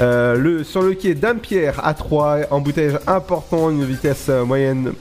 [0.00, 4.92] Euh, le, sur le quai d'Ampierre à 3, embouteillage important, une vitesse euh, moyenne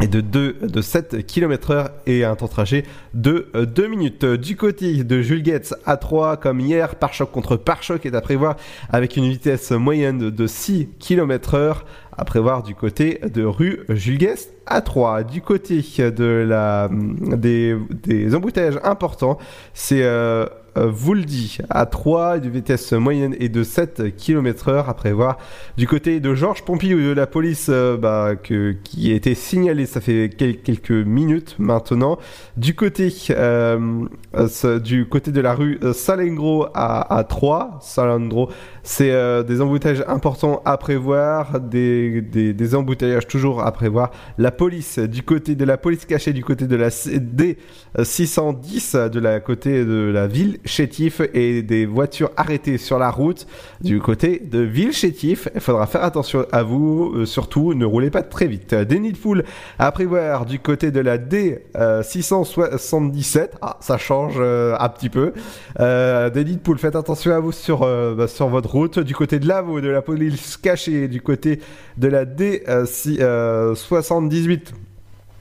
[0.00, 2.84] et de, 2, de 7 km/h et un temps de trajet
[3.14, 4.24] de 2 minutes.
[4.24, 8.56] Du côté de Jules Getz à 3, comme hier, pare-choc contre pare-choc est à prévoir
[8.90, 11.78] avec une vitesse moyenne de 6 km/h
[12.18, 15.22] à prévoir du côté de rue Jules Guest à 3.
[15.22, 19.38] Du côté de la, des, des embouteillages importants,
[19.72, 20.46] c'est euh,
[20.76, 25.38] euh, Vouldy à 3, de vitesse moyenne et de 7 km/h à prévoir.
[25.78, 29.86] Du côté de Georges Pompidou de la police euh, bah, que, qui a été signalé,
[29.86, 32.18] ça fait quel- quelques minutes maintenant.
[32.58, 34.04] Du côté, euh,
[34.36, 38.50] euh, du côté de la rue Salengro à, à 3, Salendro,
[38.90, 44.12] C'est euh, des embouteillages importants à prévoir, des, des, des embouteillages toujours à prévoir.
[44.38, 49.40] La police, du côté de la police cachée, du côté de la D610, de la
[49.40, 53.46] côté de la ville chétif, et des voitures arrêtées sur la route
[53.82, 55.50] du côté de ville chétif.
[55.54, 58.74] Il faudra faire attention à vous, euh, surtout ne roulez pas très vite.
[58.74, 59.44] Des nids de foule
[59.78, 63.48] à prévoir du côté de la D677.
[63.60, 65.34] ah, ça change euh, un petit peu.
[65.78, 68.77] Euh, des nids de faites attention à vous sur, euh, bah, sur votre route.
[68.86, 71.58] Du côté de l'AVO, de la police cachée, du côté
[71.96, 74.68] de la D78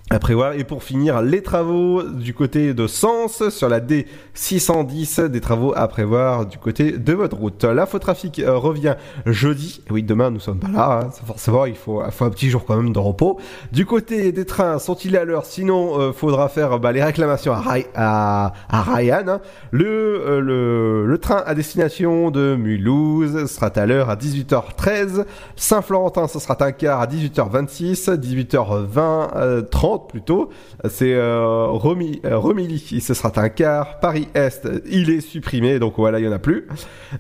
[0.10, 0.53] à prévoir.
[0.53, 5.88] Et pour finir, les travaux du côté de Sens sur la D610, des travaux à
[5.88, 7.64] prévoir du côté de votre route.
[7.66, 8.95] L'infotrafic euh, revient
[9.26, 9.82] jeudi.
[9.89, 11.10] Oui, demain nous sommes pas là, hein.
[11.26, 13.38] forcément il faut, faut un petit jour quand même de repos.
[13.72, 15.45] Du côté des trains, sont-ils à l'heure?
[15.45, 19.24] Sinon, euh, faudra faire bah, les réclamations à, à Ryan.
[19.28, 19.41] hein.
[19.72, 19.86] Le,
[20.26, 25.26] euh, le, le train à destination de Mulhouse sera à l'heure à 18h13.
[25.58, 30.50] Saint-Florentin, ce sera un quart à 18h26, 18h20, euh, 30 plutôt.
[30.89, 34.00] C'est euh, Remi- euh, Remilly, ce sera un quart.
[34.00, 36.68] Paris-Est, il est supprimé, donc voilà, il n'y en a plus.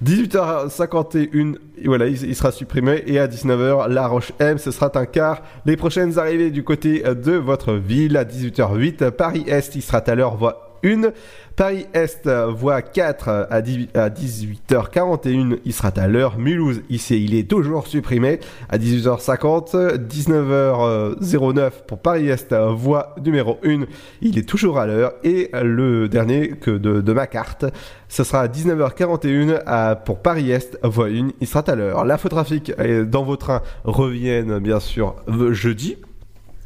[0.03, 1.55] 18h51,
[1.85, 3.03] voilà, il, il sera supprimé.
[3.07, 5.41] Et à 19h, La Roche-M, ce sera un quart.
[5.65, 10.35] Les prochaines arrivées du côté de votre ville, à 18h08, Paris-Est, il sera à l'heure,
[10.35, 11.11] voie 1.
[11.55, 16.37] Paris-Est, euh, voie 4 à 18 à 18h41, il sera à l'heure.
[16.37, 19.97] Mulhouse, ici, il est toujours supprimé à 18h50.
[20.07, 23.85] 19h09 pour Paris-Est, euh, voie numéro 1,
[24.21, 25.13] il est toujours à l'heure.
[25.23, 27.65] Et le dernier que de, de ma carte,
[28.07, 32.05] ce sera à 19h41 à- pour Paris-Est, voie 1, il sera à l'heure.
[32.05, 35.97] L'infotrafic euh, dans vos trains reviennent bien sûr euh, jeudi.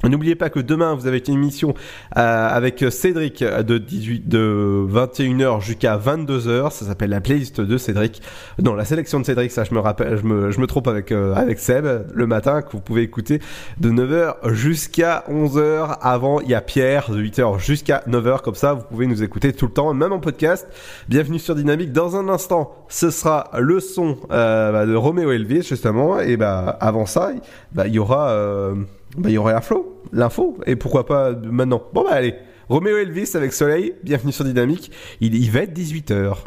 [0.04, 1.76] N'oubliez pas que demain vous avez une émission
[2.18, 6.72] euh, avec Cédric de 18 de 21h jusqu'à 22h.
[6.72, 8.22] Ça s'appelle la playlist de Cédric.
[8.62, 11.12] Non, la sélection de Cédric, ça je me rappelle, je me, je me trompe avec
[11.12, 13.40] euh, avec Seb le matin que vous pouvez écouter
[13.80, 15.98] de 9h jusqu'à 11h.
[16.02, 19.54] Avant, il y a Pierre de 8h jusqu'à 9h comme ça, vous pouvez nous écouter
[19.54, 20.68] tout le temps, même en podcast.
[21.10, 21.92] Bienvenue sur Dynamique.
[21.92, 26.20] Dans un instant, ce sera le son euh, bah, de Roméo Elvis justement.
[26.20, 27.32] Et bah avant ça,
[27.72, 28.76] bah, il y aura euh,
[29.18, 31.84] bah, il y aurait l'info, l'info, et pourquoi pas maintenant.
[31.94, 32.36] Bon bah allez,
[32.70, 36.38] Roméo Elvis avec Soleil, bienvenue sur Dynamique, il, il va être 18h.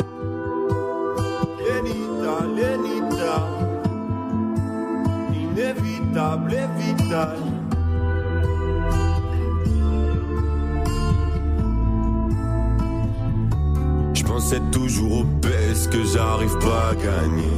[1.61, 3.49] Lenita, Lenita,
[5.33, 7.54] inévitable et vital.
[14.35, 15.25] Pensais toujours au
[15.93, 17.53] que j'arrive pas à gagner.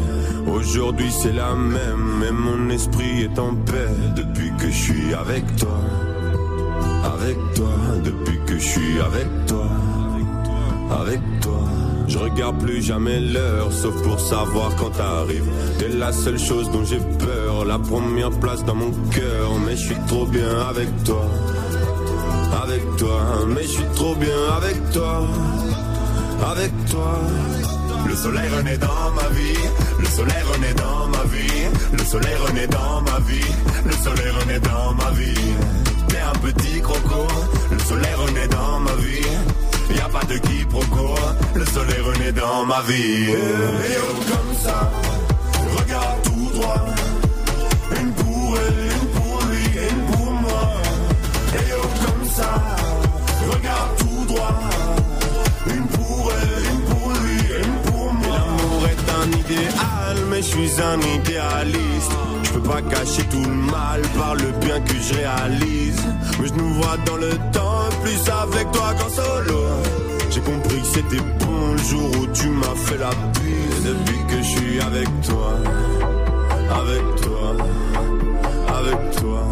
[0.46, 5.56] Aujourd'hui c'est la même, mais mon esprit est en paix depuis que je suis avec
[5.56, 5.80] toi.
[7.14, 7.72] Avec toi,
[8.04, 9.68] depuis que je suis avec toi.
[11.00, 11.60] Avec toi.
[12.08, 15.48] Je regarde plus jamais l'heure, sauf pour savoir quand t'arrives.
[15.78, 19.48] T'es la seule chose dont j'ai peur, la première place dans mon cœur.
[19.64, 21.24] Mais je suis trop bien avec toi.
[22.62, 25.26] Avec toi, mais je suis trop bien avec toi
[26.42, 27.18] avec toi.
[28.08, 29.58] Le soleil renaît dans ma vie,
[29.98, 33.52] le soleil renaît dans ma vie, le soleil renaît dans ma vie,
[33.84, 35.54] le soleil renaît dans ma vie.
[36.08, 37.26] T'es un petit croco,
[37.70, 39.26] le soleil renaît dans ma vie.
[39.94, 41.14] Y a pas de quiproquo,
[41.54, 43.30] le soleil renaît dans ma vie.
[43.30, 44.90] Et oh, comme ça,
[45.78, 46.84] regarde tout droit.
[48.00, 50.72] Une pour elle, une pour lui, une pour moi.
[51.54, 52.75] Et oh, comme ça,
[59.48, 62.12] idéal, mais je suis un idéaliste.
[62.44, 66.02] Je peux pas cacher tout le mal par le bien que je réalise.
[66.40, 69.60] Mais je nous vois dans le temps, plus avec toi qu'en solo.
[70.30, 73.84] J'ai compris que c'était bon le jour où tu m'as fait la bise.
[73.84, 75.52] Depuis que je suis avec toi,
[76.80, 77.46] avec toi,
[78.78, 79.42] avec toi,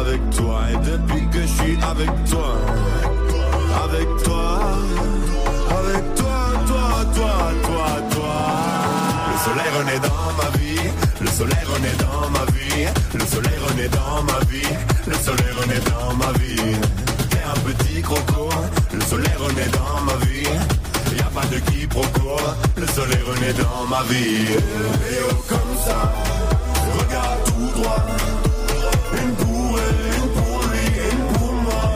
[0.00, 0.60] avec toi.
[0.72, 2.56] Et depuis que je suis avec toi
[3.84, 4.60] avec toi,
[5.70, 8.13] avec toi, toi, toi, toi, toi.
[9.46, 10.90] Le soleil renaît dans ma vie,
[11.20, 14.62] le soleil renaît dans ma vie, le soleil renaît dans ma vie,
[15.06, 16.76] le soleil renaît dans ma vie.
[17.28, 18.48] T'es un petit croco,
[18.94, 20.48] le soleil renaît dans ma vie.
[21.14, 22.38] Y a pas de quiproquo,
[22.78, 24.46] le soleil renaît dans ma vie.
[24.48, 26.14] Et oh comme ça,
[26.98, 28.06] regarde tout droit.
[29.12, 31.92] Une pour elle, une pour lui, une pour moi.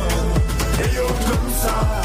[0.80, 1.97] Et oh comme ça,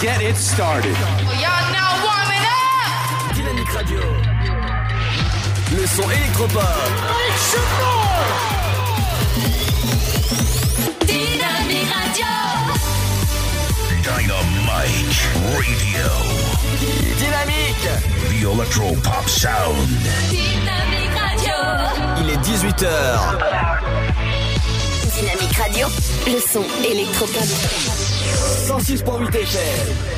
[0.00, 0.94] get it started.
[1.42, 3.34] Y'all now warming up.
[3.34, 4.00] Dynamique Radio.
[5.76, 6.62] Le son électropop.
[11.06, 12.32] Dynamique Radio.
[14.02, 15.18] Dynamite
[15.56, 16.08] Radio.
[17.18, 17.88] Dynamique.
[18.30, 19.88] The Electro Pop Sound.
[20.30, 21.56] Dynamique Radio.
[22.18, 22.86] Il est 18h.
[25.12, 25.88] Dynamique Radio.
[26.26, 27.97] Le son électropop.
[28.68, 30.17] 106.8 FM.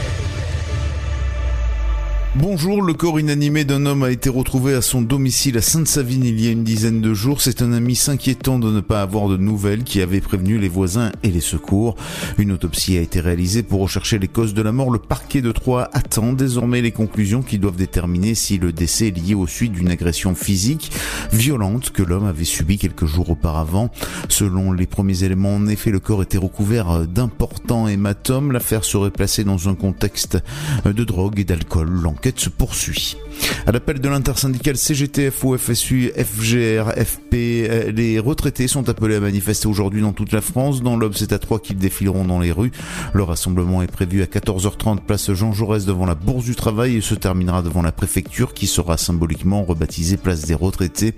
[2.43, 6.41] Bonjour, le corps inanimé d'un homme a été retrouvé à son domicile à Sainte-Savine il
[6.41, 7.43] y a une dizaine de jours.
[7.43, 11.13] C'est un ami s'inquiétant de ne pas avoir de nouvelles qui avait prévenu les voisins
[11.23, 11.97] et les secours.
[12.39, 14.91] Une autopsie a été réalisée pour rechercher les causes de la mort.
[14.91, 19.19] Le parquet de Troyes attend désormais les conclusions qui doivent déterminer si le décès est
[19.19, 20.93] lié aux suites d'une agression physique
[21.33, 23.91] violente que l'homme avait subie quelques jours auparavant.
[24.31, 28.51] Selon les premiers éléments, en effet, le corps était recouvert d'importants hématomes.
[28.51, 30.39] L'affaire serait placée dans un contexte
[30.87, 31.91] de drogue et d'alcool.
[32.39, 33.17] Se poursuit.
[33.67, 39.67] À l'appel de l'intersyndicale CGTF, FSU, FGR, FP, euh, les retraités sont appelés à manifester
[39.67, 40.83] aujourd'hui dans toute la France.
[40.83, 42.73] Dans l'Aube, c'est à trois qu'ils défileront dans les rues.
[43.13, 47.01] Le rassemblement est prévu à 14h30 place Jean Jaurès devant la Bourse du Travail et
[47.01, 51.15] se terminera devant la préfecture qui sera symboliquement rebaptisée place des retraités.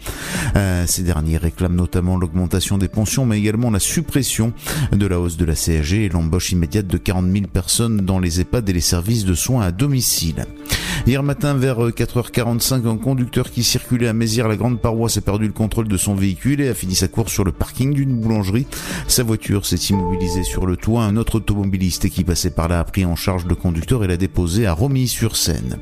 [0.57, 4.53] Euh, ces derniers réclament notamment l'augmentation des pensions mais également la suppression
[4.93, 8.41] de la hausse de la CSG et l'embauche immédiate de 40 000 personnes dans les
[8.41, 10.47] EHPAD et les services de soins à domicile.
[11.07, 15.47] Hier matin vers 4h45, un conducteur qui circulait à Mézières, la grande paroisse, a perdu
[15.47, 18.67] le contrôle de son véhicule et a fini sa course sur le parking d'une boulangerie.
[19.09, 21.03] Sa voiture s'est immobilisée sur le toit.
[21.03, 24.17] Un autre automobiliste qui passait par là a pris en charge le conducteur et l'a
[24.17, 25.79] déposé à Romilly-sur-Seine.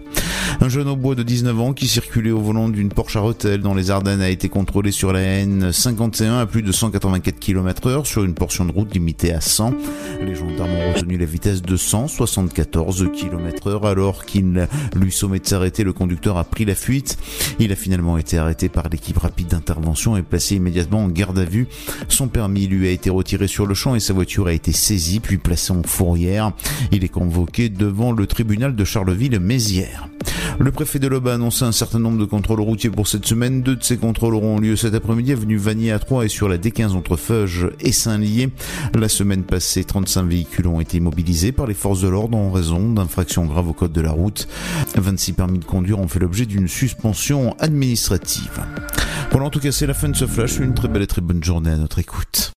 [0.61, 3.61] Un jeune au bois de 19 ans qui circulait au volant d'une Porsche à Rotel
[3.61, 8.06] dans les Ardennes a été contrôlé sur la N51 à plus de 184 km heure
[8.06, 9.74] sur une portion de route limitée à 100.
[10.22, 14.68] Les gendarmes ont retenu la vitesse de 174 km heure alors qu'il
[15.01, 15.84] lui sommet de s'arrêter.
[15.84, 17.18] Le conducteur a pris la fuite.
[17.59, 21.44] Il a finalement été arrêté par l'équipe rapide d'intervention et placé immédiatement en garde à
[21.44, 21.66] vue.
[22.09, 25.20] Son permis lui a été retiré sur le champ et sa voiture a été saisie
[25.20, 26.53] puis placée en fourrière.
[26.92, 30.09] Il est convoqué devant le tribunal de Charleville-Mézières.
[30.59, 33.62] Le préfet de l'Aube a annoncé un certain nombre de contrôles routiers pour cette semaine.
[33.62, 36.59] Deux de ces contrôles auront lieu cet après-midi avenue Vanier à 3 et sur la
[36.59, 38.51] D15 entre Feuge et Saint-Lié.
[38.94, 42.92] La semaine passée, 35 véhicules ont été mobilisés par les forces de l'ordre en raison
[42.92, 44.48] d'infractions graves au code de la route.
[44.99, 48.61] 26 permis de conduire ont fait l'objet d'une suspension administrative.
[49.30, 50.59] Voilà, en tout cas, c'est la fin de ce flash.
[50.59, 52.53] Une très belle et très bonne journée à notre écoute.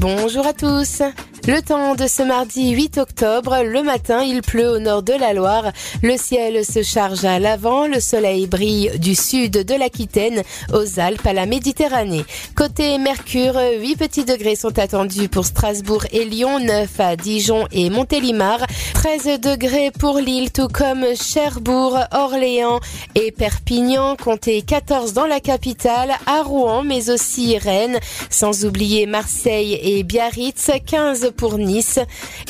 [0.00, 1.00] Bonjour à tous.
[1.46, 5.34] Le temps de ce mardi 8 octobre, le matin, il pleut au nord de la
[5.34, 5.72] Loire.
[6.02, 10.42] Le ciel se charge à l'avant, le soleil brille du sud de l'Aquitaine
[10.72, 12.24] aux Alpes à la Méditerranée.
[12.56, 17.90] Côté Mercure, 8 petits degrés sont attendus pour Strasbourg et Lyon, 9 à Dijon et
[17.90, 18.60] Montélimar,
[18.94, 22.80] 13 degrés pour Lille, tout comme Cherbourg, Orléans
[23.16, 27.98] et Perpignan, comptez 14 dans la capitale, à Rouen, mais aussi Rennes,
[28.30, 31.98] sans oublier Marseille et Biarritz, 15 pour Nice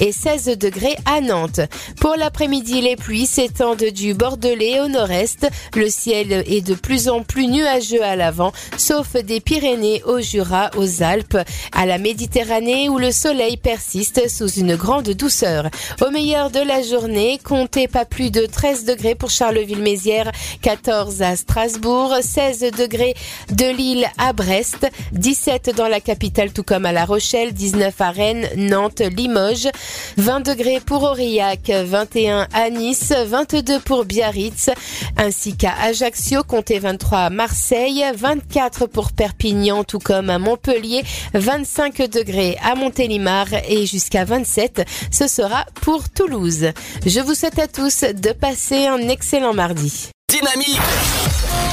[0.00, 1.60] et 16 degrés à Nantes.
[2.00, 5.48] Pour l'après-midi, les pluies s'étendent du Bordelais au nord-est.
[5.74, 10.70] Le ciel est de plus en plus nuageux à l'avant, sauf des Pyrénées au Jura,
[10.76, 11.38] aux Alpes,
[11.72, 15.68] à la Méditerranée où le soleil persiste sous une grande douceur.
[16.04, 20.30] Au meilleur de la journée, comptez pas plus de 13 degrés pour Charleville-Mézières,
[20.62, 23.14] 14 à Strasbourg, 16 degrés
[23.50, 28.10] de Lille à Brest, 17 dans la capitale tout comme à La Rochelle, 19 à
[28.10, 29.68] Rennes, Nantes, Limoges,
[30.16, 34.70] 20 degrés pour Aurillac, 21 à Nice, 22 pour Biarritz,
[35.16, 41.04] ainsi qu'à Ajaccio, comptez 23 à Marseille, 24 pour Perpignan, tout comme à Montpellier,
[41.34, 46.72] 25 degrés à Montélimar et jusqu'à 27, ce sera pour Toulouse.
[47.06, 50.10] Je vous souhaite à tous de passer un excellent mardi.
[50.28, 50.80] Dynamique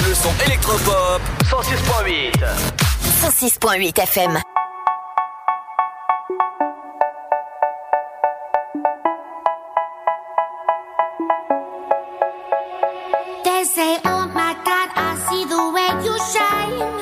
[0.08, 2.32] Le son électropop 106.8
[3.24, 4.40] 106.8 FM.
[16.30, 17.01] Shine.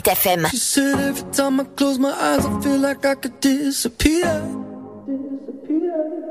[0.00, 0.50] Absolute FM.
[0.50, 4.22] She said every time I close my eyes, I feel like I could disappear.
[5.06, 6.28] disappear.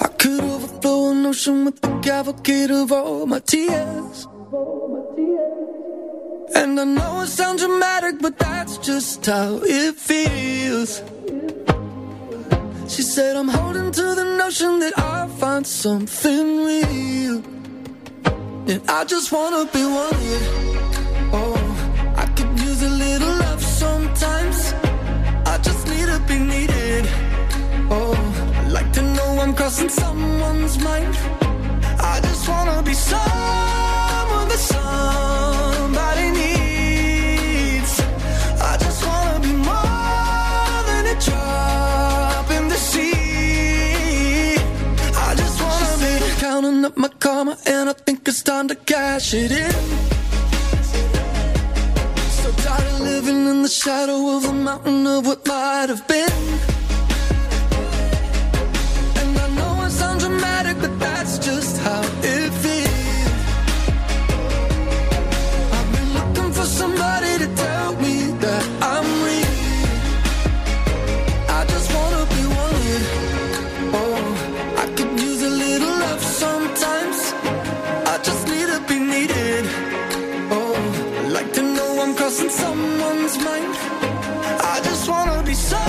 [0.00, 4.26] I could overflow an ocean with the cavalcade of all my tears.
[4.52, 6.56] All my tears.
[6.56, 11.02] And I know it sounds dramatic, but that's just how it feels.
[12.88, 17.42] She said, I'm holding to the notion that I'll find something real.
[18.66, 20.87] And I just wanna be wanted.
[26.28, 27.08] Be needed.
[27.90, 28.14] Oh,
[28.58, 31.16] I'd like to know I'm crossing someone's mind.
[32.12, 37.92] I just wanna be someone that somebody needs.
[38.60, 44.58] I just wanna be more than a drop in the sea.
[45.28, 49.32] I just wanna be counting up my karma, and I think it's time to cash
[49.32, 49.74] it in.
[52.68, 56.42] Tired living in the shadow of a mountain of what might have been.
[59.20, 61.17] And I know it sounds dramatic, but that
[82.28, 83.74] lost in someone's mind.
[84.74, 85.87] I just wanna be so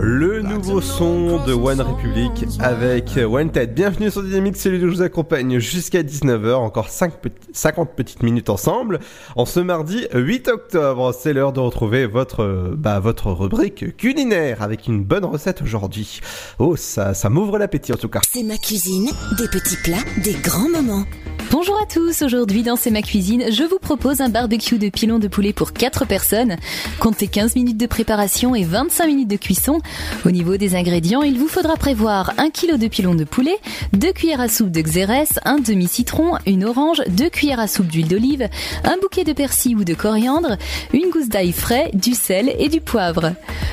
[0.00, 3.74] Le nouveau son de One Republic avec euh, One Tête.
[3.74, 7.14] Bienvenue sur Dynamique, Celui Ludo, je vous accompagne jusqu'à 19h, encore 5
[7.52, 9.00] 50 petites minutes ensemble.
[9.34, 14.62] En ce mardi 8 octobre, c'est l'heure de retrouver votre, euh, bah, votre rubrique culinaire
[14.62, 16.20] avec une bonne recette aujourd'hui.
[16.60, 18.20] Oh, ça, ça m'ouvre l'appétit en tout cas.
[18.30, 21.04] C'est ma cuisine, des petits plats, des grands moments.
[21.50, 25.18] Bonjour à tous, aujourd'hui dans C'est ma cuisine, je vous propose un barbecue de pilon
[25.18, 26.56] de poulet pour 4 personnes.
[27.00, 29.80] Comptez 15 minutes de préparation et 25 minutes de cuisson.
[30.26, 33.56] Au niveau des ingrédients, il vous faudra prévoir 1 kg de pilon de poulet,
[33.94, 38.08] 2 cuillères à soupe de xérès, un demi-citron, une orange, 2 cuillères à soupe d'huile
[38.08, 38.46] d'olive,
[38.84, 40.58] un bouquet de persil ou de coriandre,
[40.92, 43.32] une gousse d'ail frais, du sel et du poivre.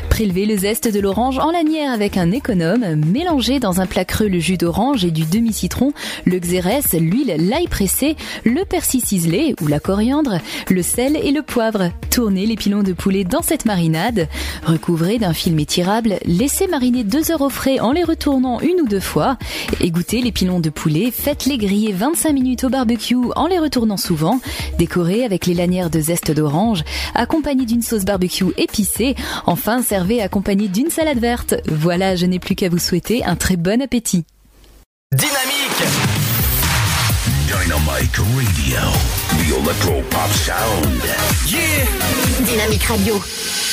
[0.10, 4.30] Prélevez le zeste de l'orange en lanière avec un économe, mélangez dans un plat creux
[4.30, 5.91] le jus d'orange et du demi-citron,
[6.23, 10.39] le xérès, l'huile, l'ail pressé, le persil ciselé ou la coriandre,
[10.69, 11.91] le sel et le poivre.
[12.09, 14.27] Tournez les pilons de poulet dans cette marinade,
[14.65, 18.87] recouvrez d'un film étirable, laissez mariner deux heures au frais en les retournant une ou
[18.87, 19.37] deux fois,
[19.81, 24.39] égouttez les pilons de poulet, faites-les griller 25 minutes au barbecue en les retournant souvent,
[24.77, 26.83] décorez avec les lanières de zeste d'orange,
[27.13, 29.15] accompagné d'une sauce barbecue épicée,
[29.45, 31.55] enfin servez accompagné d'une salade verte.
[31.67, 34.25] Voilà, je n'ai plus qu'à vous souhaiter un très bon appétit.
[35.13, 36.14] Dynamique
[37.95, 38.81] Dynamite Radio.
[39.38, 41.01] The Electro Pop Sound.
[41.47, 41.85] Yeah
[42.45, 43.64] Dynamique Radio.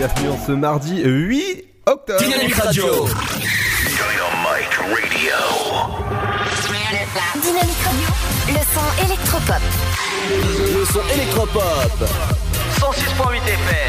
[0.00, 2.20] Bienvenue en ce mardi 8 octobre.
[2.20, 3.10] Dynamique Radio Dynamite
[3.98, 4.24] Radio.
[7.42, 8.08] Dynamique Radio.
[8.48, 9.62] Le son électropop.
[10.56, 11.92] Le son électropop
[12.78, 13.80] 106.8 FM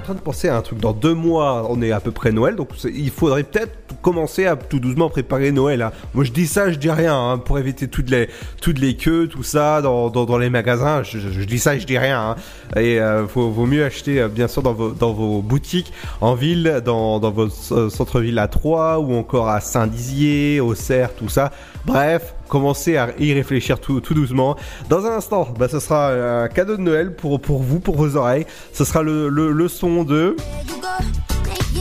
[0.00, 0.78] en train de penser à un truc.
[0.78, 4.56] Dans deux mois, on est à peu près Noël, donc il faudrait peut-être commencer à
[4.56, 5.82] tout doucement préparer Noël.
[5.82, 5.92] hein.
[6.14, 8.28] Moi, je dis ça, je dis rien, hein, pour éviter toutes les
[8.60, 11.02] toutes les queues, tout ça dans, dans, les magasins.
[11.02, 12.30] Je, dis ça, je dis rien.
[12.30, 12.36] hein.
[12.80, 16.80] Et euh, vaut mieux acheter, euh, bien sûr, dans vos dans vos boutiques en ville,
[16.84, 21.50] dans dans vos euh, centres-villes à Troyes ou encore à Saint-Dizier, au Cerf, tout ça.
[21.86, 24.56] Bref, commencez à y réfléchir tout, tout doucement.
[24.88, 26.12] Dans un instant, bah, ce sera
[26.44, 28.46] un cadeau de Noël pour, pour vous, pour vos oreilles.
[28.72, 30.36] Ce sera le, le, le son de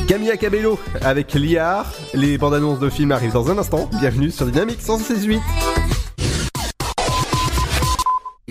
[0.08, 1.92] Camilla Cabello avec Liard.
[2.14, 3.90] Les bandes annonces de films arrivent dans un instant.
[4.00, 5.40] Bienvenue sur Dynamique 168.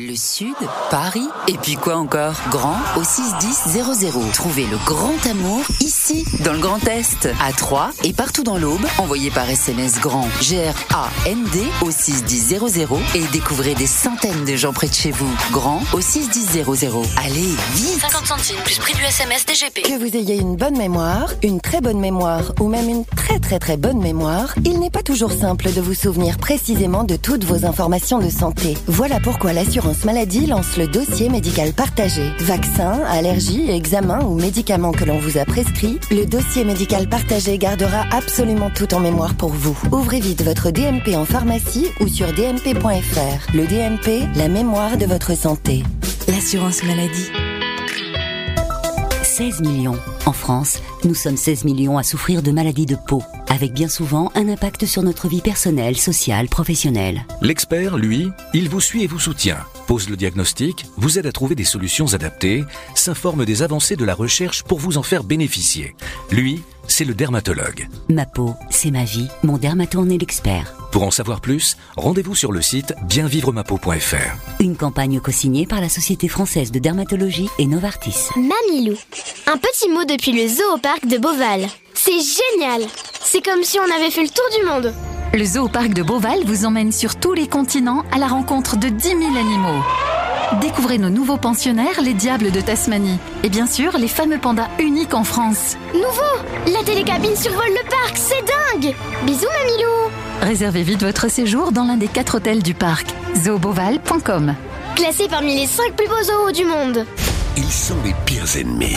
[0.01, 0.55] Le Sud,
[0.93, 2.37] Paris, et puis quoi encore?
[2.51, 4.31] Grand au 61000.
[4.33, 8.87] Trouvez le grand amour ici, dans le Grand Est, à Troyes et partout dans l'Aube.
[8.99, 12.61] Envoyez par SMS grand G-R-A-N-D au 61000
[13.17, 15.35] et découvrez des centaines de gens près de chez vous.
[15.51, 16.65] Grand au 61000.
[17.17, 19.83] Allez, vite 50 centimes plus prix du SMS DGP.
[19.83, 23.59] Que vous ayez une bonne mémoire, une très bonne mémoire ou même une très très
[23.59, 27.67] très bonne mémoire, il n'est pas toujours simple de vous souvenir précisément de toutes vos
[27.67, 28.79] informations de santé.
[28.87, 32.31] Voilà pourquoi l'assurance maladie lance le dossier médical partagé.
[32.41, 38.05] Vaccins, allergies, examens ou médicaments que l'on vous a prescrits, le dossier médical partagé gardera
[38.13, 39.79] absolument tout en mémoire pour vous.
[39.93, 43.55] Ouvrez vite votre DMP en pharmacie ou sur dmp.fr.
[43.55, 45.83] Le DMP, la mémoire de votre santé.
[46.29, 47.31] L'assurance maladie.
[49.39, 49.97] 16 millions.
[50.27, 54.33] En France, nous sommes 16 millions à souffrir de maladies de peau, avec bien souvent
[54.35, 57.25] un impact sur notre vie personnelle, sociale, professionnelle.
[57.41, 59.59] L'expert, lui, il vous suit et vous soutient,
[59.89, 62.63] pose le diagnostic, vous aide à trouver des solutions adaptées,
[62.95, 65.97] s'informe des avancées de la recherche pour vous en faire bénéficier.
[66.31, 67.89] Lui, c'est le dermatologue.
[68.09, 69.29] Ma peau, c'est ma vie.
[69.43, 70.75] Mon dermato en est l'expert.
[70.91, 74.61] Pour en savoir plus, rendez-vous sur le site bienvivremapeau.fr.
[74.61, 78.29] Une campagne co-signée par la Société française de dermatologie et Novartis.
[78.37, 78.97] Mamilou.
[79.47, 81.67] Un petit mot depuis le zoo au parc de Beauval.
[81.95, 82.83] C'est génial
[83.23, 84.95] C'est comme si on avait fait le tour du monde.
[85.35, 88.77] Le zoo au parc de Beauval vous emmène sur tous les continents à la rencontre
[88.77, 89.83] de 10 000 animaux.
[90.57, 93.19] Découvrez nos nouveaux pensionnaires, les diables de Tasmanie.
[93.45, 95.77] Et bien sûr, les fameux pandas uniques en France.
[95.93, 98.95] Nouveau La télécabine survole le parc, c'est dingue
[99.27, 100.11] Bisous Mamilou
[100.41, 103.09] Réservez vite votre séjour dans l'un des quatre hôtels du parc.
[103.37, 104.55] zooboval.com
[104.97, 107.07] Classé parmi les 5 plus beaux zoos du monde.
[107.61, 108.95] Ils sont les pires ennemis.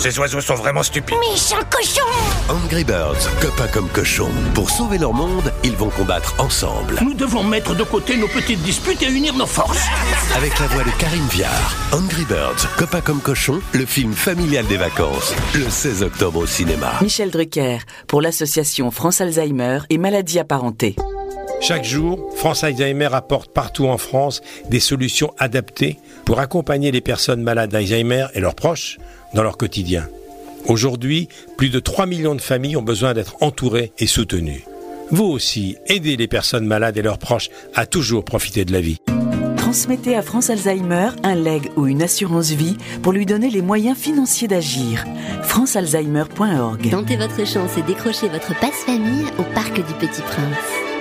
[0.00, 1.18] Ces oiseaux sont vraiment stupides.
[1.30, 2.06] Méchant cochon
[2.48, 4.30] Angry Birds, copains comme cochons.
[4.54, 6.96] Pour sauver leur monde, ils vont combattre ensemble.
[7.02, 9.86] Nous devons mettre de côté nos petites disputes et unir nos forces.
[10.34, 11.74] Avec la voix de Karine Viard.
[11.92, 15.34] Angry Birds, copains comme cochons, le film familial des vacances.
[15.54, 16.94] Le 16 octobre au cinéma.
[17.02, 20.96] Michel Drucker, pour l'association France Alzheimer et maladies apparentées.
[21.62, 27.40] Chaque jour, France Alzheimer apporte partout en France des solutions adaptées pour accompagner les personnes
[27.40, 28.98] malades d'Alzheimer et leurs proches
[29.32, 30.08] dans leur quotidien.
[30.66, 34.64] Aujourd'hui, plus de 3 millions de familles ont besoin d'être entourées et soutenues.
[35.12, 38.98] Vous aussi, aidez les personnes malades et leurs proches à toujours profiter de la vie.
[39.56, 43.96] Transmettez à France Alzheimer un leg ou une assurance vie pour lui donner les moyens
[43.96, 45.04] financiers d'agir.
[45.44, 50.81] francealzheimer.org Tentez votre chance et décrochez votre passe-famille au Parc du Petit Prince.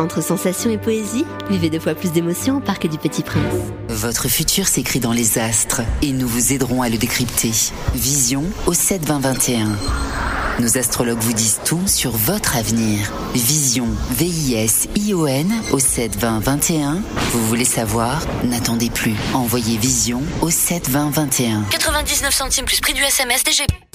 [0.00, 3.52] Entre sensations et poésie, vivez deux fois plus d'émotions au Parc du Petit Prince.
[3.90, 7.52] Votre futur s'écrit dans les astres et nous vous aiderons à le décrypter.
[7.94, 9.68] Vision au 7 20 21.
[10.60, 13.12] Nos astrologues vous disent tout sur votre avenir.
[13.34, 17.02] Vision, V-I-S-I-O-N au 7 20 21.
[17.32, 18.22] Vous voulez savoir?
[18.44, 19.14] N'attendez plus.
[19.34, 21.64] Envoyez Vision au 7 20 21.
[21.70, 23.89] 99 centimes plus prix du SMS DGP.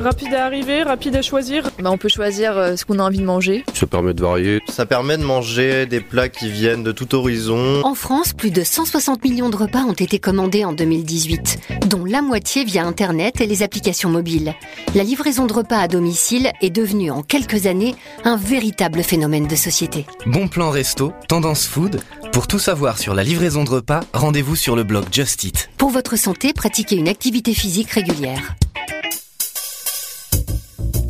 [0.00, 1.70] Rapide à arriver, rapide à choisir.
[1.78, 3.64] Bah, on peut choisir euh, ce qu'on a envie de manger.
[3.74, 4.60] Ça permet de varier.
[4.68, 7.82] Ça permet de manger des plats qui viennent de tout horizon.
[7.84, 12.22] En France, plus de 160 millions de repas ont été commandés en 2018, dont la
[12.22, 14.54] moitié via Internet et les applications mobiles.
[14.94, 17.94] La livraison de repas à domicile est devenue en quelques années
[18.24, 20.06] un véritable phénomène de société.
[20.26, 22.00] Bon plan resto, tendance food.
[22.32, 25.70] Pour tout savoir sur la livraison de repas, rendez-vous sur le blog Just Eat.
[25.76, 28.54] Pour votre santé, pratiquez une activité physique régulière.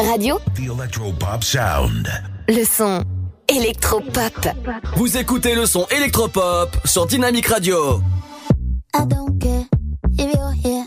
[0.00, 0.38] radio.
[0.54, 2.08] The Electropop Sound.
[2.48, 3.04] Le son
[3.48, 4.48] électropop.
[4.96, 8.00] Vous écoutez le son électropop sur Dynamique Radio.
[8.94, 9.64] I don't care
[10.18, 10.86] if you're here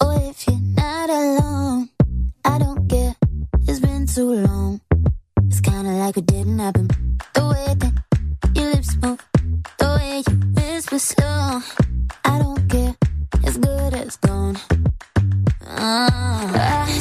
[0.00, 1.88] or if you're not alone.
[2.44, 3.14] I don't care,
[3.66, 4.80] it's been too long.
[5.46, 6.88] It's kinda like it didn't happen.
[7.34, 7.92] The way that
[8.54, 9.18] your lips move,
[9.78, 11.60] the way you whisper slow.
[12.24, 12.94] I don't care,
[13.44, 14.56] it's good as gone.
[15.66, 16.98] Uh, I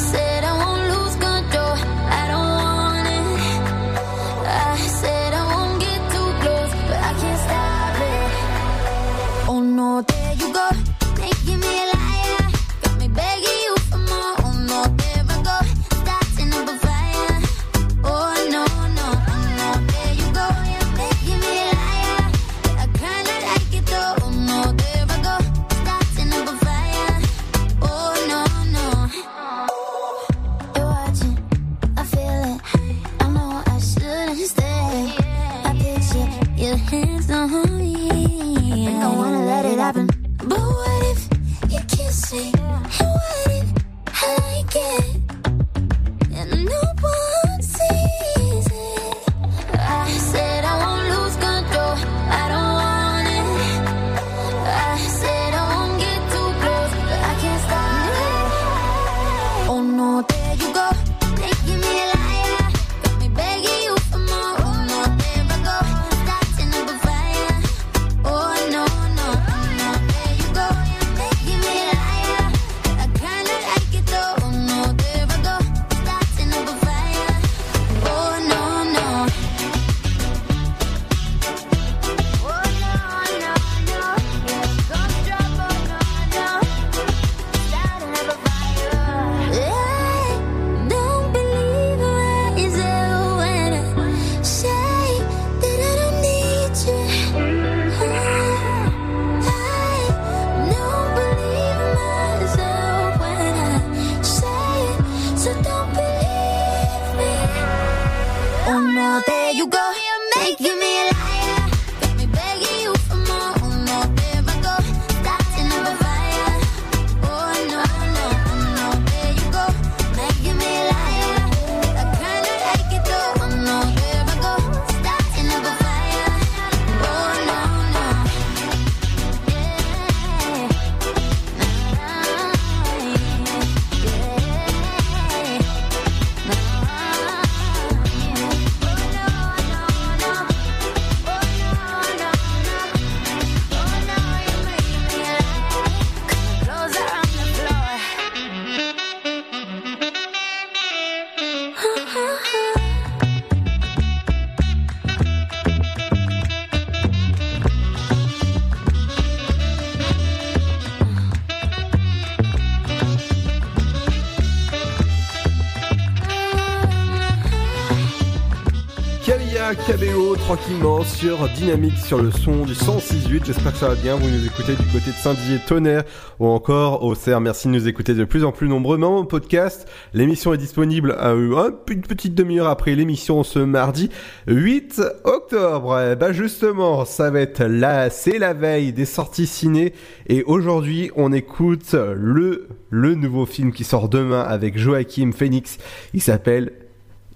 [170.56, 173.46] tranquillement sur Dynamique sur le son du 106.8.
[173.46, 174.18] J'espère que ça va bien.
[174.18, 176.04] Vous nous écoutez du côté de Saint-Dié, Tonnerre
[176.42, 177.40] ou encore au CERF.
[177.42, 178.98] Merci de nous écouter de plus en plus nombreux.
[178.98, 184.10] Maintenant, au podcast, l'émission est disponible à un- une petite demi-heure après l'émission ce mardi
[184.48, 186.16] 8 octobre.
[186.20, 189.94] Ben justement, ça va être là, c'est la veille des sorties ciné
[190.28, 195.78] et aujourd'hui on écoute le le nouveau film qui sort demain avec Joachim Phoenix.
[196.14, 196.74] Il s'appelle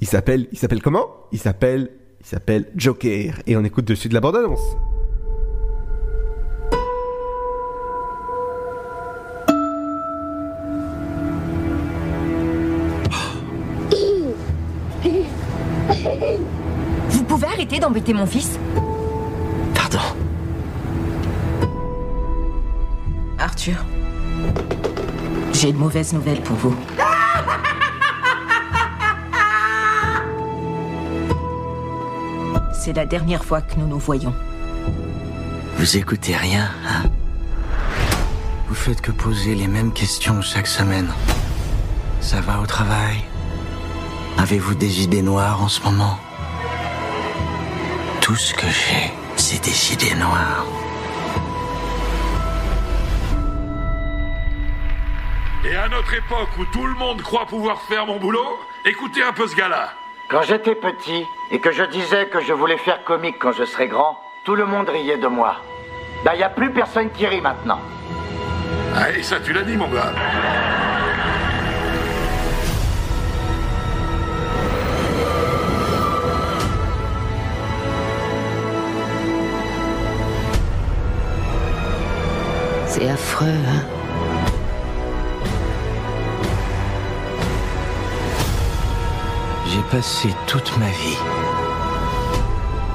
[0.01, 1.07] il s'appelle, il s'appelle comment?
[1.31, 1.89] Il s'appelle,
[2.25, 3.35] il s'appelle Joker.
[3.45, 4.75] Et on écoute dessus de la bande-annonce.
[17.09, 18.59] Vous pouvez arrêter d'embêter mon fils
[19.75, 19.99] Pardon.
[23.37, 23.85] Arthur,
[25.53, 26.75] j'ai de mauvaises nouvelles pour vous.
[32.85, 34.31] C'est la dernière fois que nous nous voyons.
[35.77, 37.09] Vous écoutez rien, hein?
[38.67, 41.11] Vous faites que poser les mêmes questions chaque semaine.
[42.21, 43.23] Ça va au travail?
[44.37, 46.19] Avez-vous des idées noires en ce moment?
[48.21, 50.67] Tout ce que j'ai, c'est des idées noires.
[55.67, 59.33] Et à notre époque où tout le monde croit pouvoir faire mon boulot, écoutez un
[59.33, 59.89] peu ce gars-là.
[60.29, 63.87] Quand j'étais petit et que je disais que je voulais faire comique quand je serais
[63.87, 65.57] grand, tout le monde riait de moi.
[66.23, 67.79] Ben, il n'y a plus personne qui rit maintenant.
[68.95, 70.13] Ah, et ça, tu l'as dit, mon gars.
[82.87, 83.94] C'est affreux, hein
[89.75, 91.17] J'ai passé toute ma vie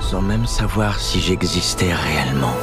[0.01, 2.55] sans même savoir si j'existais réellement.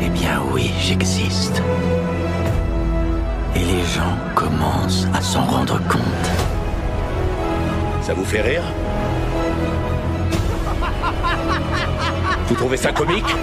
[0.00, 1.62] Eh bien oui, j'existe.
[3.54, 6.30] Et les gens commencent à s'en rendre compte.
[8.00, 8.64] Ça vous fait rire?
[12.48, 13.36] Vous trouvez ça comique?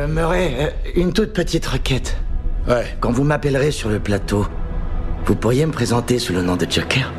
[0.00, 2.16] Euh, Murray, euh, une toute petite requête.
[2.66, 2.86] Ouais.
[3.00, 4.46] Quand vous m'appellerez sur le plateau,
[5.26, 7.12] vous pourriez me présenter sous le nom de Joker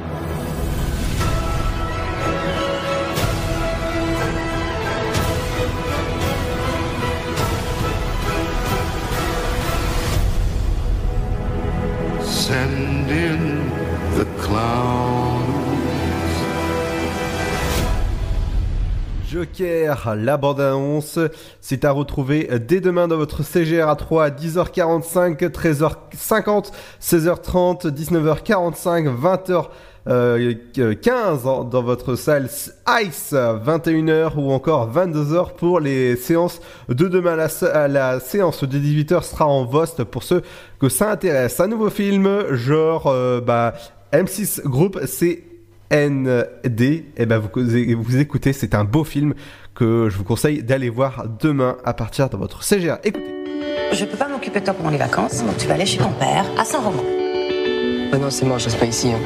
[20.15, 21.19] La bande-annonce,
[21.59, 26.71] c'est à retrouver dès demain dans votre CGR à 3 à 10h45, 13h50,
[27.01, 29.65] 16h30, 19h45, 20h.
[30.03, 32.49] 15 dans votre salle
[33.03, 36.59] Ice 21h ou encore 22h pour les séances
[36.89, 37.35] de demain.
[37.35, 40.41] La, la séance de 18h sera en Vost pour ceux
[40.79, 41.59] que ça intéresse.
[41.59, 43.75] Un nouveau film, genre euh, bah,
[44.11, 45.43] M6 Group, c'est
[45.91, 49.34] ND, et eh ben vous, vous écoutez, c'est un beau film
[49.76, 52.97] que je vous conseille d'aller voir demain à partir de votre CGR.
[53.03, 53.26] Écoutez.
[53.91, 56.11] Je peux pas m'occuper de toi pendant les vacances, donc tu vas aller chez ton
[56.11, 57.03] père à Saint-Romain.
[58.13, 59.11] Oh non, c'est mort, je reste pas ici.
[59.11, 59.19] hein.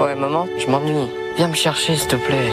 [0.00, 1.08] Ouais, maman, je m'ennuie.
[1.36, 2.50] Viens me chercher, s'il te plaît.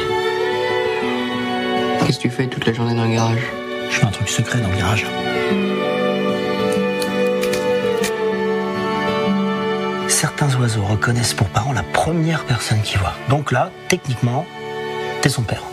[2.05, 3.41] Qu'est-ce que tu fais toute la journée dans le garage?
[3.89, 5.05] Je fais un truc secret dans le garage.
[10.23, 13.11] Certains oiseaux reconnaissent pour parent la première personne qu'ils voient.
[13.29, 14.45] Donc là, techniquement,
[15.21, 15.63] t'es son père.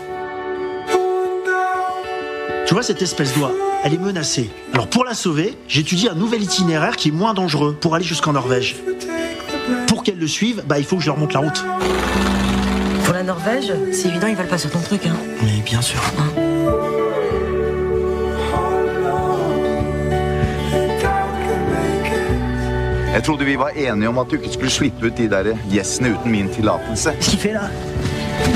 [2.67, 3.53] Tu vois cette espèce d'oie
[3.85, 4.49] Elle est menacée.
[4.73, 8.33] Alors pour la sauver, j'étudie un nouvel itinéraire qui est moins dangereux pour aller jusqu'en
[8.33, 8.75] Norvège.
[9.87, 11.63] Pour qu'elle le suive, bah il faut que je leur montre la route.
[13.05, 15.15] Pour la Norvège, c'est évident, ils veulent pas sur ton truc, hein.
[15.43, 16.01] Mais bien sûr.
[23.13, 26.09] Jeg trodde vi var enige om at du ikke skulle slippe ut de der gjessene
[26.13, 27.09] uten min tillatelse.
[27.11, 27.67] Qu'est-ce qu'il fait là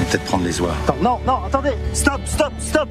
[0.10, 0.76] Peut-être prendre les oies.
[0.84, 2.90] Attends, non, non, attendez Stop, stop, stop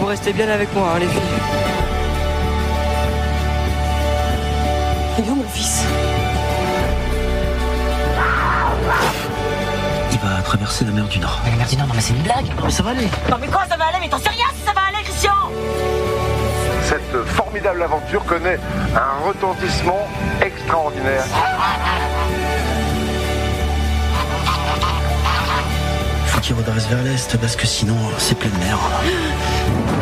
[0.00, 1.20] Vous restez bien avec moi, hein, les filles.
[5.18, 5.84] Il est où mon fils
[10.12, 11.40] Il va traverser la mer du Nord.
[11.44, 13.36] Mais la mer du Nord, non mais c'est une blague Mais ça va aller Non
[13.40, 14.81] mais quoi ça va aller Mais t'en sais rien ça va
[16.82, 18.58] Cette formidable aventure connaît
[18.94, 20.08] un retentissement
[20.40, 21.24] extraordinaire.
[26.26, 28.78] Faut qu'il redresse vers l'est parce que sinon c'est pleine mer.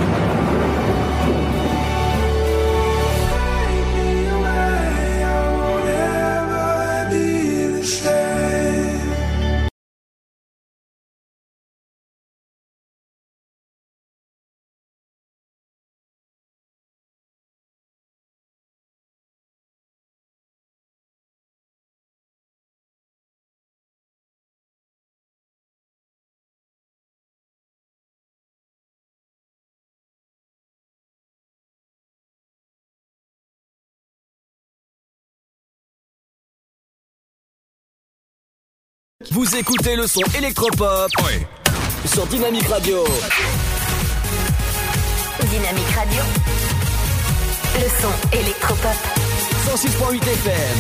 [39.29, 41.11] Vous écoutez le son électropop
[42.07, 43.05] sur Dynamique Radio.
[45.51, 46.23] Dynamique Radio.
[47.75, 48.97] Le son électropop.
[49.67, 50.77] 106.8 FM.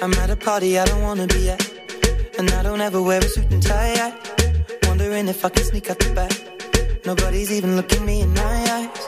[0.00, 1.60] I'm at a party I don't wanna be at.
[2.38, 3.92] And I don't ever wear a suit and tie.
[3.94, 4.14] I,
[4.88, 6.32] wondering if I can sneak out the back.
[7.04, 9.01] Nobody's even looking me in my eyes.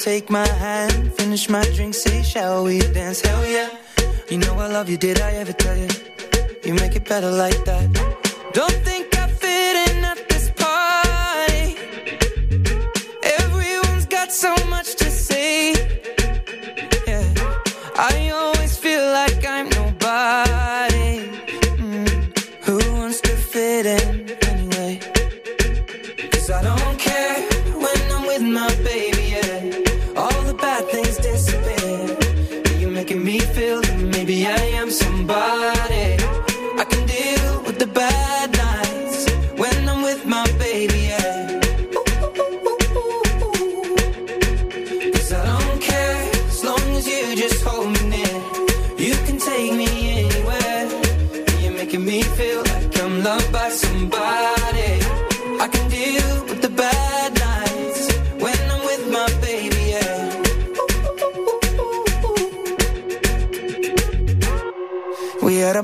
[0.00, 3.20] take my hand, finish my drink, say, shall we dance?
[3.20, 3.68] Hell yeah.
[4.30, 5.88] You know I love you, did I ever tell you?
[6.64, 7.86] You make it better like that.
[8.54, 8.99] Don't think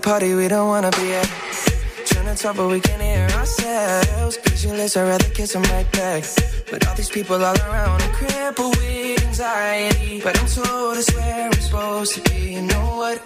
[0.06, 1.28] party we don't wanna be at.
[2.06, 4.36] Trying to talk, but we can't hear ourselves.
[4.38, 6.22] Pictureless, I'd rather kiss them right back.
[6.70, 10.20] But all these people all around, I'm crippled with anxiety.
[10.22, 12.54] But I'm told it's where I'm supposed to be.
[12.54, 13.20] You know what?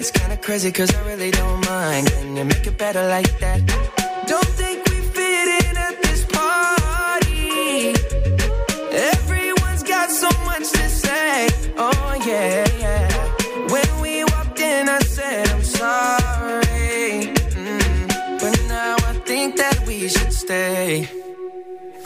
[0.00, 2.10] It's kinda crazy, cause I really don't mind.
[2.10, 3.93] Can you make it better like that?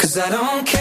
[0.09, 0.78] Cause I don't care.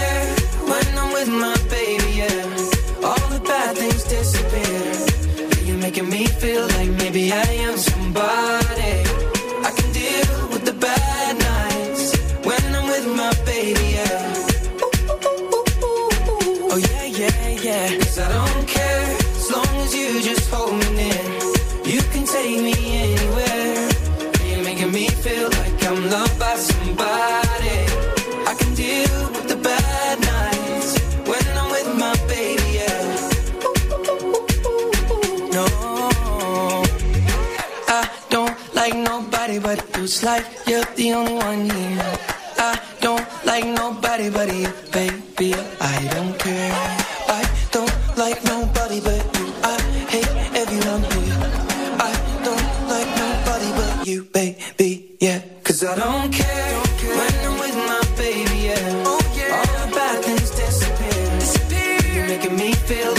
[59.06, 59.58] Oh, yeah.
[59.58, 61.40] All the bad things disappear.
[61.40, 62.14] disappear.
[62.14, 63.17] You're making me feel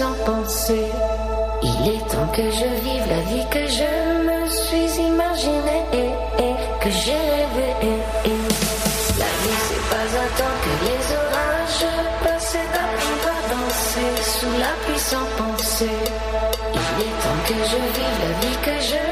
[0.00, 3.90] Il est temps que je vive la vie que je
[4.24, 7.74] me suis imaginée et, que j'ai rêvée.
[9.18, 11.92] La vie, c'est pas un temps que les orages
[12.24, 15.96] passent d'apprendre à danser sous la pluie sans penser.
[16.72, 19.11] Il est temps que je vive la vie que je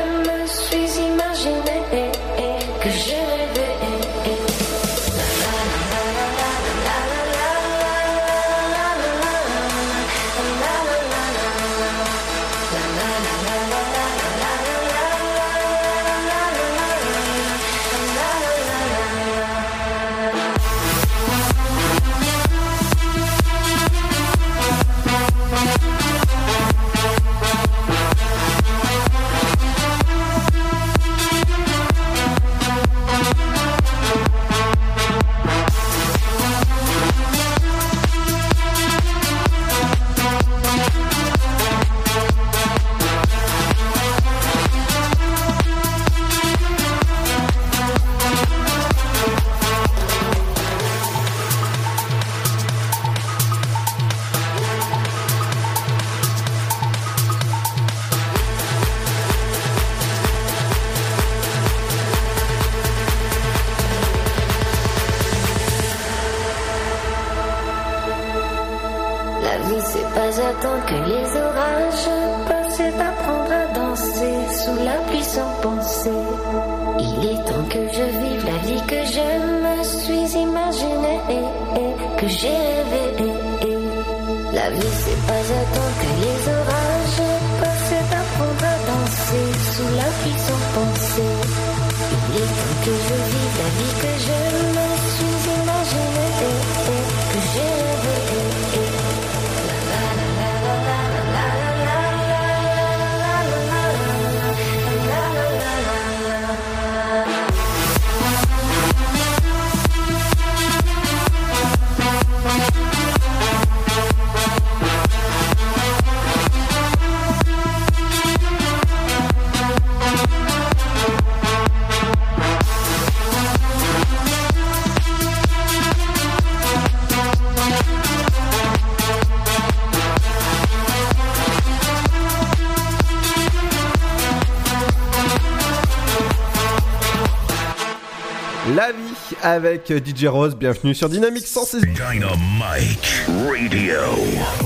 [139.42, 141.80] Avec DJ Rose, bienvenue sur Dynamique 106.
[141.80, 144.00] Dynamite Radio.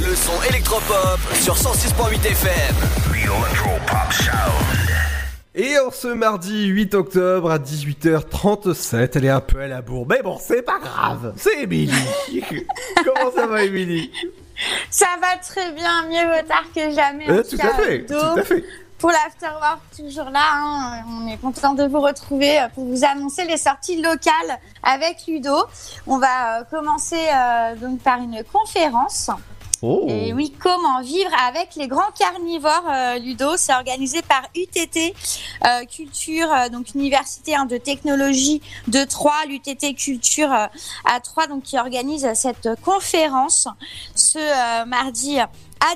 [0.00, 2.74] Le son électropop sur 106.8 FM.
[3.10, 4.84] The Electropop Sound.
[5.54, 10.06] Et en ce mardi 8 octobre à 18h37, elle est un peu à la bourre.
[10.08, 11.92] Mais bon, c'est pas grave, c'est Émilie.
[13.04, 14.10] Comment ça va Émilie?
[14.90, 17.30] Ça va très bien, mieux vaut tard que jamais.
[17.30, 18.64] Euh, à fait, tout à fait.
[19.04, 21.04] Pour l'Afterwork, toujours là, hein.
[21.06, 25.54] on est content de vous retrouver euh, pour vous annoncer les sorties locales avec Ludo.
[26.06, 29.28] On va euh, commencer euh, donc par une conférence.
[29.86, 30.06] Oh.
[30.08, 33.58] Et oui, comment vivre avec les grands carnivores, euh, Ludo?
[33.58, 35.14] C'est organisé par UTT
[35.66, 41.64] euh, Culture, euh, donc Université hein, de technologie de Troyes, l'UTT Culture à Troyes, donc
[41.64, 43.68] qui organise cette conférence
[44.14, 45.48] ce mardi à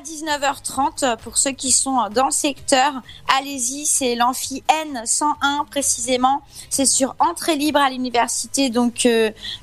[0.04, 2.92] 19h30 pour ceux qui sont dans le secteur.
[3.38, 6.42] Allez-y, c'est l'amphi N101 précisément.
[6.68, 9.08] C'est sur entrée libre à l'université donc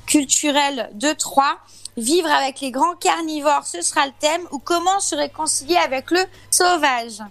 [0.04, 1.58] culturelle de Troyes.
[1.96, 6.20] Vivre avec les grands carnivores, ce sera le thème, ou comment se réconcilier avec le
[6.50, 7.22] sauvage.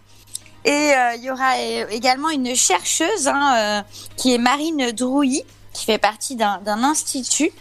[0.63, 3.81] Et euh, il y aura euh, également une chercheuse hein, euh,
[4.17, 7.51] qui est Marine Drouilly, qui fait partie d'un institut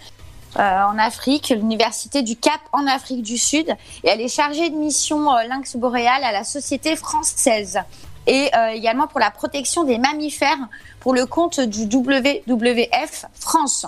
[0.57, 3.69] en Afrique, l'université du Cap en Afrique du Sud,
[4.05, 7.81] et elle est chargée de mission lynx boréal à la Société française
[8.29, 10.69] et également pour la protection des mammifères
[11.01, 13.85] pour le compte du WWF France.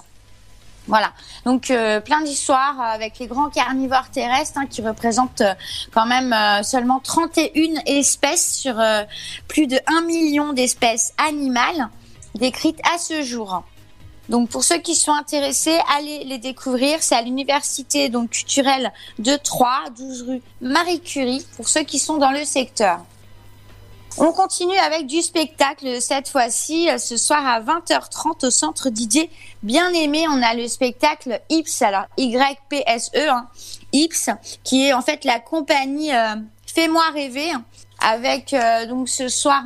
[0.88, 1.12] Voilà,
[1.44, 5.54] donc euh, plein d'histoires avec les grands carnivores terrestres hein, qui représentent euh,
[5.92, 9.02] quand même euh, seulement 31 espèces sur euh,
[9.48, 11.88] plus de 1 million d'espèces animales
[12.36, 13.64] décrites à ce jour.
[14.28, 17.02] Donc pour ceux qui sont intéressés, allez les découvrir.
[17.02, 22.18] C'est à l'université donc culturelle de Troyes, 12 rue Marie Curie, pour ceux qui sont
[22.18, 23.00] dans le secteur.
[24.18, 29.30] On continue avec du spectacle cette fois-ci, euh, ce soir à 20h30 au centre Didier
[29.62, 30.24] Bien-Aimé.
[30.30, 33.46] On a le spectacle Ips, alors Y-P-S-E, hein,
[33.92, 34.30] Ips,
[34.64, 36.34] qui est en fait la compagnie euh,
[36.66, 37.52] Fais-moi rêver,
[38.00, 39.64] avec euh, donc ce soir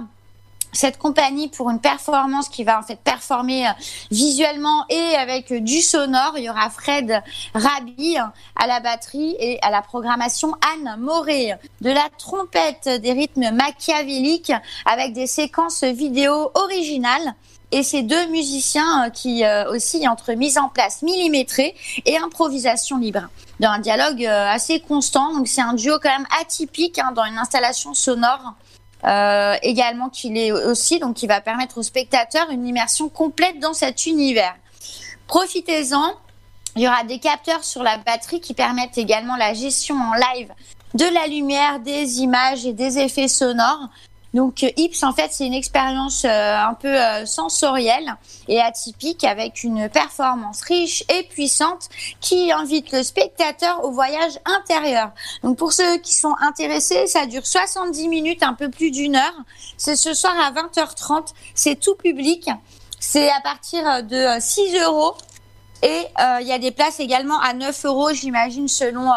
[0.72, 3.72] cette compagnie pour une performance qui va en fait performer euh,
[4.10, 6.34] visuellement et avec euh, du sonore.
[6.36, 7.22] Il y aura Fred
[7.54, 8.22] Rabi euh,
[8.56, 14.52] à la batterie et à la programmation Anne Moré de la trompette des rythmes machiavéliques
[14.86, 17.34] avec des séquences vidéo originales.
[17.72, 23.28] Et ces deux musiciens qui aussi entre mise en place millimétrée et improvisation libre
[23.60, 25.32] dans un dialogue assez constant.
[25.36, 28.54] Donc c'est un duo quand même atypique hein, dans une installation sonore
[29.04, 33.72] euh, également qu'il est aussi, donc qui va permettre aux spectateurs une immersion complète dans
[33.72, 34.54] cet univers.
[35.26, 36.14] Profitez-en,
[36.76, 40.52] il y aura des capteurs sur la batterie qui permettent également la gestion en live
[40.94, 43.88] de la lumière, des images et des effets sonores.
[44.34, 48.16] Donc euh, Ips, en fait, c'est une expérience euh, un peu euh, sensorielle
[48.48, 51.88] et atypique avec une performance riche et puissante
[52.20, 55.10] qui invite le spectateur au voyage intérieur.
[55.42, 59.34] Donc pour ceux qui sont intéressés, ça dure 70 minutes, un peu plus d'une heure.
[59.76, 61.28] C'est ce soir à 20h30.
[61.54, 62.48] C'est tout public.
[63.00, 65.14] C'est à partir de euh, 6 euros.
[65.82, 69.16] Et euh, il y a des places également à 9 euros, j'imagine, selon euh,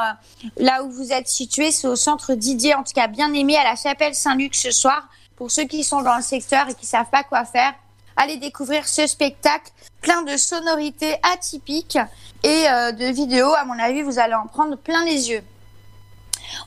[0.57, 1.71] là où vous êtes situé.
[1.71, 5.07] C'est au centre Didier, en tout cas bien aimé, à la chapelle Saint-Luc ce soir.
[5.35, 7.73] Pour ceux qui sont dans le secteur et qui savent pas quoi faire,
[8.15, 9.71] allez découvrir ce spectacle
[10.01, 11.97] plein de sonorités atypiques
[12.43, 13.53] et euh, de vidéos.
[13.53, 15.43] À mon avis, vous allez en prendre plein les yeux.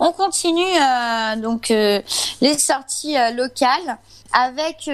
[0.01, 0.75] On continue
[1.37, 3.99] donc les sorties locales
[4.33, 4.89] avec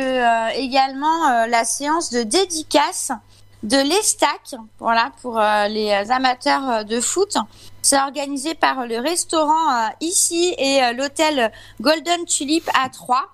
[0.55, 3.13] également la séance de dédicace
[3.63, 7.37] de l'Estac, voilà, pour euh, les amateurs euh, de foot.
[7.83, 13.29] C'est organisé par le restaurant euh, ici et euh, l'hôtel Golden Tulip à Troyes.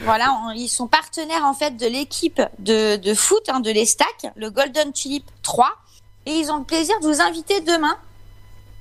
[0.00, 4.50] Voilà, ils sont partenaires en fait de l'équipe de, de foot hein, de l'Estac, le
[4.50, 5.68] Golden Tulip 3.
[6.26, 7.96] Et ils ont le plaisir de vous inviter demain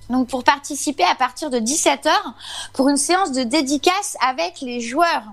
[0.09, 2.11] donc pour participer à partir de 17h
[2.73, 5.23] pour une séance de dédicace avec les joueurs.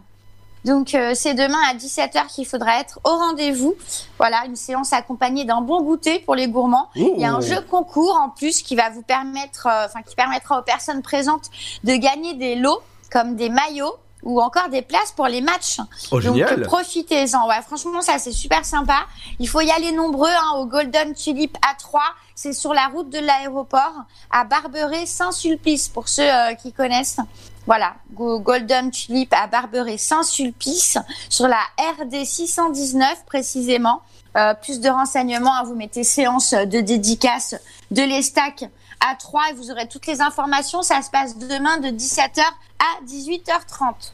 [0.65, 3.74] Donc euh, c'est demain à 17h qu'il faudra être au rendez-vous.
[4.19, 6.91] Voilà, une séance accompagnée d'un bon goûter pour les gourmands.
[6.97, 7.15] Ouh.
[7.16, 10.15] Il y a un jeu concours en plus qui va vous permettre, euh, enfin qui
[10.15, 11.51] permettra aux personnes présentes
[11.85, 12.81] de gagner des lots
[13.11, 15.78] comme des maillots ou encore des places pour les matchs.
[16.11, 17.49] Oh, Donc euh, profitez-en.
[17.49, 19.07] Ouais, franchement ça c'est super sympa.
[19.39, 22.03] Il faut y aller nombreux hein, au Golden Tulip à 3.
[22.35, 23.95] C'est sur la route de l'aéroport
[24.31, 27.19] à Barberet-Saint-Sulpice pour ceux euh, qui connaissent.
[27.66, 34.03] Voilà, Go- Golden Tulip à Barberet-Saint-Sulpice sur la RD 619 précisément.
[34.37, 37.57] Euh, plus de renseignements, hein, vous mettez séance de dédicace
[37.91, 38.65] de l'Estac
[39.01, 40.82] à 3 et vous aurez toutes les informations.
[40.82, 44.12] Ça se passe demain de 17h à 18h30.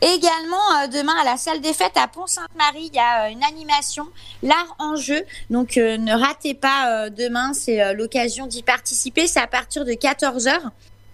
[0.00, 3.42] Également, euh, demain à la salle des fêtes à Pont-Sainte-Marie, il y a euh, une
[3.44, 4.06] animation,
[4.42, 5.24] l'art en jeu.
[5.50, 9.26] Donc, ne ratez pas demain, c'est l'occasion d'y participer.
[9.26, 10.58] C'est à partir de 14h.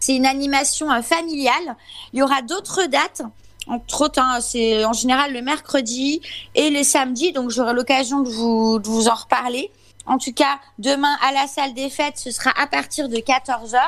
[0.01, 1.77] C'est une animation euh, familiale.
[2.13, 3.23] Il y aura d'autres dates.
[3.67, 6.23] Entre autres, hein, c'est en général le mercredi
[6.55, 7.33] et les samedis.
[7.33, 9.71] Donc, j'aurai l'occasion de vous, de vous en reparler.
[10.07, 13.79] En tout cas, demain à la salle des fêtes, ce sera à partir de 14h.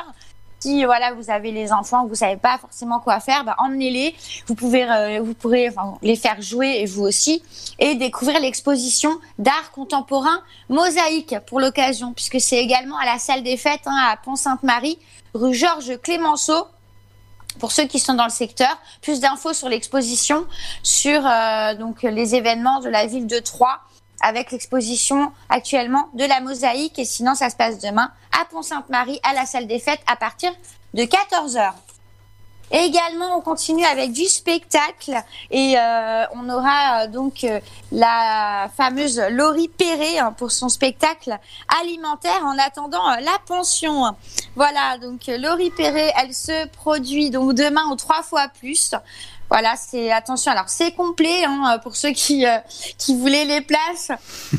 [0.63, 4.15] Si voilà, vous avez les enfants, vous savez pas forcément quoi faire, bah, emmenez-les.
[4.47, 5.67] Vous pouvez, euh, pourrez
[6.01, 7.43] les faire jouer et vous aussi,
[7.79, 13.57] et découvrir l'exposition d'art contemporain mosaïque pour l'occasion, puisque c'est également à la salle des
[13.57, 14.97] fêtes hein, à Pont-Sainte-Marie,
[15.33, 16.67] rue Georges Clémenceau.
[17.59, 20.45] Pour ceux qui sont dans le secteur, plus d'infos sur l'exposition,
[20.81, 21.73] sur euh,
[22.03, 23.81] les événements de la ville de Troyes,
[24.23, 26.97] avec l'exposition actuellement de la mosaïque.
[26.97, 30.51] Et sinon, ça se passe demain à Pont-Sainte-Marie, à la salle des fêtes, à partir
[30.93, 31.73] de 14h.
[32.73, 35.13] Et également, on continue avec du spectacle
[35.51, 37.59] et euh, on aura euh, donc euh,
[37.91, 41.37] la fameuse Laurie Perret hein, pour son spectacle
[41.81, 44.15] alimentaire en attendant la pension.
[44.55, 48.95] Voilà, donc Laurie Perret, elle se produit donc demain aux trois fois plus.
[49.53, 50.51] Voilà, c'est attention.
[50.51, 52.57] Alors c'est complet hein, pour ceux qui euh,
[52.97, 54.09] qui voulaient les places.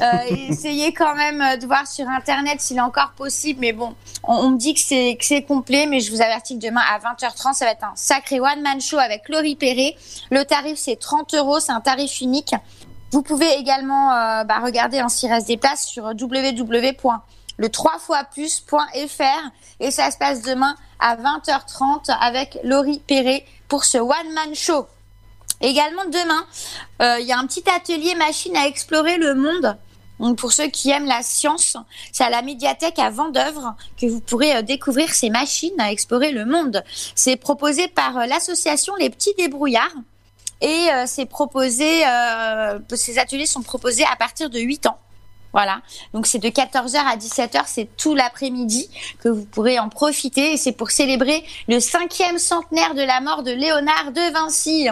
[0.00, 3.58] Euh, essayez quand même euh, de voir sur internet s'il est encore possible.
[3.58, 6.56] Mais bon, on, on me dit que c'est que c'est complet, mais je vous avertis
[6.56, 9.96] que demain à 20h30, ça va être un sacré one man show avec Laurie Perret.
[10.30, 12.54] Le tarif c'est 30 euros, c'est un tarif unique.
[13.10, 18.22] Vous pouvez également euh, bah, regarder hein, s'il reste des places sur www.le 3 fois
[18.32, 19.50] plus.fr
[19.80, 23.44] et ça se passe demain à 20h30 avec Laurie Perret
[23.82, 24.86] ce one man show.
[25.60, 26.46] Également demain,
[27.00, 29.76] euh, il y a un petit atelier machine à explorer le monde.
[30.36, 31.76] Pour ceux qui aiment la science,
[32.12, 36.32] c'est à la médiathèque à Vendœuvre que vous pourrez euh, découvrir ces machines à explorer
[36.32, 36.84] le monde.
[37.14, 39.94] C'est proposé par euh, l'association Les Petits Débrouillards
[40.60, 41.28] et ces
[43.18, 44.98] ateliers sont proposés à partir de 8 ans.
[45.54, 45.82] Voilà,
[46.12, 48.90] donc c'est de 14h à 17h, c'est tout l'après-midi
[49.20, 53.44] que vous pourrez en profiter et c'est pour célébrer le cinquième centenaire de la mort
[53.44, 54.88] de Léonard de Vinci.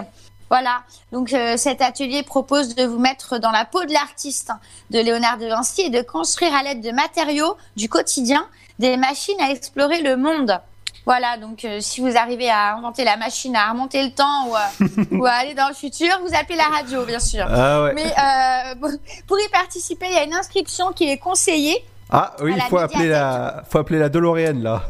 [0.49, 4.53] Voilà, donc euh, cet atelier propose de vous mettre dans la peau de l'artiste
[4.89, 8.47] de Léonard de Vinci et de construire à l'aide de matériaux du quotidien
[8.79, 10.61] des machines à explorer le monde.
[11.05, 14.55] Voilà, donc euh, si vous arrivez à inventer la machine à remonter le temps ou,
[14.55, 14.69] à-
[15.11, 17.45] ou à aller dans le futur, vous appelez la radio, bien sûr.
[17.49, 17.93] Ah ouais.
[17.93, 18.87] Mais euh,
[19.27, 21.83] pour y participer, il y a une inscription qui est conseillée.
[22.09, 24.81] Ah oui, il faut appeler la, faut appeler la DeLorean là.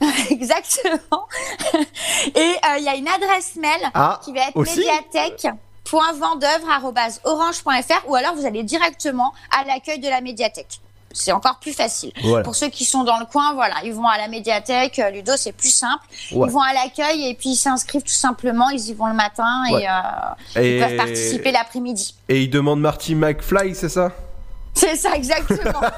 [0.30, 1.26] Exactement.
[2.34, 4.80] Et euh, il y a une adresse mail Ah, qui va être aussi
[8.06, 10.80] ou alors vous allez directement à l'accueil de la médiathèque.
[11.14, 12.12] C'est encore plus facile.
[12.22, 12.44] Voilà.
[12.44, 14.98] Pour ceux qui sont dans le coin, voilà, ils vont à la médiathèque.
[14.98, 16.04] euh, Ludo, c'est plus simple.
[16.32, 16.48] Ouais.
[16.48, 18.70] Ils vont à l'accueil et puis ils s'inscrivent tout simplement.
[18.70, 19.82] Ils y vont le matin Ouais.
[19.82, 22.14] et, euh, Et- ils peuvent participer l'après-midi.
[22.28, 24.12] Et il demande Marty McFly, c'est ça?
[24.74, 25.82] C'est ça, exactement.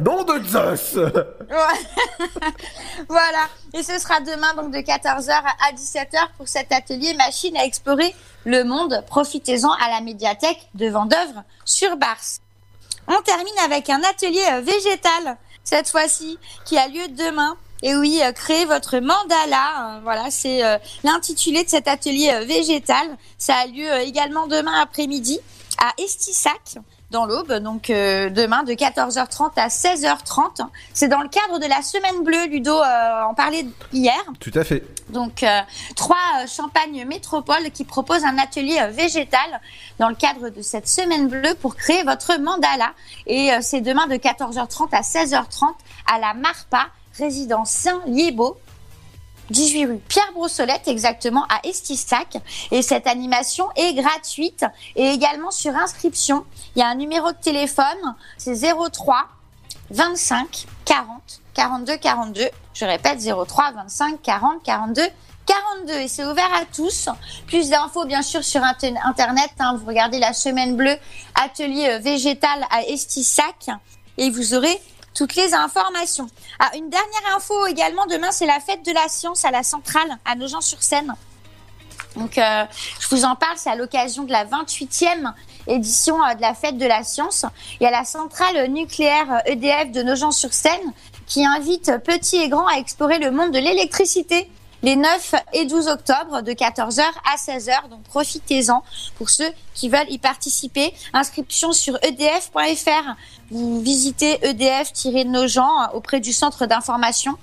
[0.00, 0.94] Nom de Zeus
[3.08, 3.46] voilà.
[3.74, 8.14] Et ce sera demain donc de 14h à 17h pour cet atelier machine à explorer
[8.44, 9.04] le monde.
[9.06, 12.16] Profitez-en à la médiathèque de Vendœuvre sur Bars.
[13.08, 17.56] On termine avec un atelier euh, végétal cette fois-ci qui a lieu demain.
[17.82, 19.96] Et oui, euh, créez votre mandala.
[19.96, 23.06] euh, voilà, c'est euh, l'intitulé de cet atelier végétal.
[23.38, 25.40] Ça a lieu également demain après-midi
[25.78, 26.76] à Estissac.
[27.10, 30.66] Dans l'Aube, donc euh, demain de 14h30 à 16h30.
[30.92, 34.18] C'est dans le cadre de la Semaine Bleue, Ludo euh, en parlait hier.
[34.40, 34.84] Tout à fait.
[35.08, 35.60] Donc euh,
[35.96, 39.60] trois euh, Champagne Métropole qui proposent un atelier euh, végétal
[39.98, 42.92] dans le cadre de cette Semaine Bleue pour créer votre mandala.
[43.26, 45.72] Et euh, c'est demain de 14h30 à 16h30
[46.12, 48.58] à la Marpa, résidence Saint-Liébeau.
[49.50, 52.36] 18 rue Pierre Brossolette, exactement à Estissac.
[52.70, 54.64] Et cette animation est gratuite
[54.96, 56.44] et également sur inscription.
[56.78, 59.26] Il y a un numéro de téléphone, c'est 03
[59.90, 62.48] 25 40 42 42.
[62.72, 65.02] Je répète, 03 25 40 42
[65.44, 67.08] 42 et c'est ouvert à tous.
[67.48, 69.50] Plus d'infos bien sûr sur inter- internet.
[69.58, 69.74] hein.
[69.76, 70.96] vous regardez la semaine bleue
[71.34, 73.70] atelier euh, végétal à Estissac
[74.16, 74.80] et vous aurez
[75.14, 76.28] toutes les informations.
[76.60, 80.16] Ah, une dernière info également, demain c'est la fête de la science à la centrale
[80.24, 81.12] à Nogent-sur-Seine.
[82.14, 82.64] Donc euh,
[83.00, 85.32] je vous en parle, c'est à l'occasion de la 28e
[85.68, 87.44] édition euh, de la fête de la science.
[87.80, 90.92] Il y a la centrale nucléaire EDF de Nogent-sur-Seine
[91.26, 94.50] qui invite petits et grands à explorer le monde de l'électricité
[94.82, 97.88] les 9 et 12 octobre de 14h à 16h.
[97.90, 98.82] Donc profitez-en
[99.16, 100.94] pour ceux qui veulent y participer.
[101.12, 103.16] Inscription sur edf.fr.
[103.50, 107.34] Vous visitez EDF-Nogent euh, auprès du centre d'information.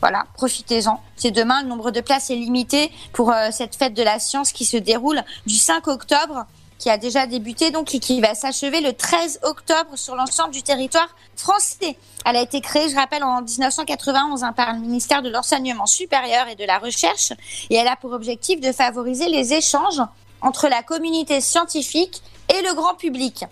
[0.00, 1.00] Voilà, profitez-en.
[1.16, 4.50] C'est demain, le nombre de places est limité pour euh, cette fête de la science
[4.50, 6.46] qui se déroule du 5 octobre,
[6.82, 10.64] qui a déjà débuté donc et qui va s'achever le 13 octobre sur l'ensemble du
[10.64, 11.06] territoire
[11.36, 11.96] français.
[12.26, 16.48] Elle a été créée, je rappelle, en 1991 hein, par le ministère de l'Enseignement supérieur
[16.48, 17.34] et de la Recherche
[17.70, 20.02] et elle a pour objectif de favoriser les échanges
[20.40, 23.44] entre la communauté scientifique et le grand public.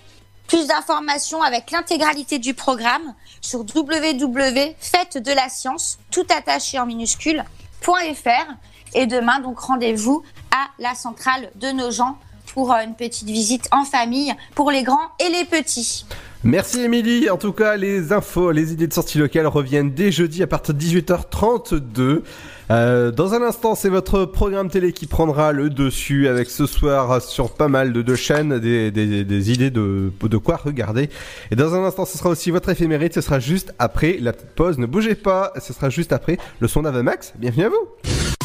[0.48, 7.44] Plus d'informations avec l'intégralité du programme sur www.fête-de-la-science, tout attaché en minuscule,
[7.80, 8.50] .fr.
[8.94, 12.18] Et demain, donc, rendez-vous à la centrale de Nogent
[12.52, 16.04] pour euh, une petite visite en famille pour les grands et les petits.
[16.42, 17.28] Merci Émilie.
[17.28, 20.74] En tout cas, les infos, les idées de sortie locale reviennent dès jeudi à partir
[20.74, 22.22] de 18h32.
[22.70, 27.20] Euh, dans un instant, c'est votre programme télé qui prendra le dessus avec ce soir
[27.20, 30.10] sur pas mal de, chaînes des, idées de,
[30.42, 31.10] quoi regarder.
[31.50, 33.12] Et dans un instant, ce sera aussi votre éphémérite.
[33.12, 34.78] Ce sera juste après la petite pause.
[34.78, 35.52] Ne bougez pas.
[35.60, 37.34] Ce sera juste après le son d'Avamax.
[37.36, 38.39] Bienvenue à vous.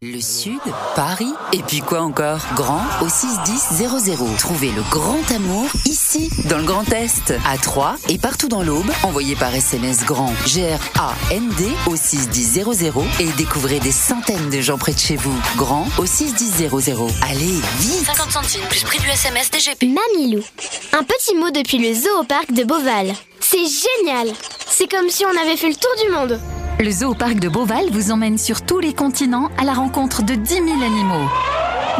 [0.00, 0.60] Le Sud,
[0.94, 2.38] Paris, et puis quoi encore?
[2.54, 4.36] Grand au 61000.
[4.38, 8.88] Trouvez le grand amour ici, dans le Grand Est, à Troyes et partout dans l'Aube.
[9.02, 15.00] Envoyez par SMS grand G-R-A-N-D au 61000 et découvrez des centaines de gens près de
[15.00, 15.34] chez vous.
[15.56, 16.68] Grand au 61000.
[17.28, 19.82] Allez, vite 50 centimes plus prix du SMS DGP.
[19.88, 20.44] Mamilou.
[20.92, 23.14] Un petit mot depuis le zoo au parc de Beauval.
[23.40, 24.32] C'est génial
[24.70, 26.40] C'est comme si on avait fait le tour du monde.
[26.80, 30.34] Le zoo parc de Beauval vous emmène sur tous les continents à la rencontre de
[30.36, 31.28] 10 000 animaux.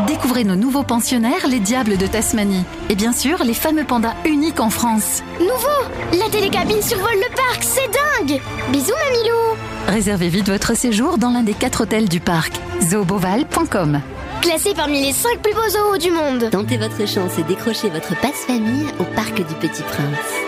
[0.07, 2.63] Découvrez nos nouveaux pensionnaires, les diables de Tasmanie.
[2.89, 5.25] Et bien sûr, les fameux pandas uniques en France.
[5.41, 8.41] Nouveau La télécabine survole le parc, c'est dingue
[8.71, 9.57] Bisous Mamilou
[9.89, 12.53] Réservez vite votre séjour dans l'un des quatre hôtels du parc.
[12.81, 14.01] zooboval.com
[14.43, 16.51] Classé parmi les 5 plus beaux zoos du monde.
[16.53, 20.48] Tentez votre chance et décrochez votre passe-famille au Parc du Petit Prince.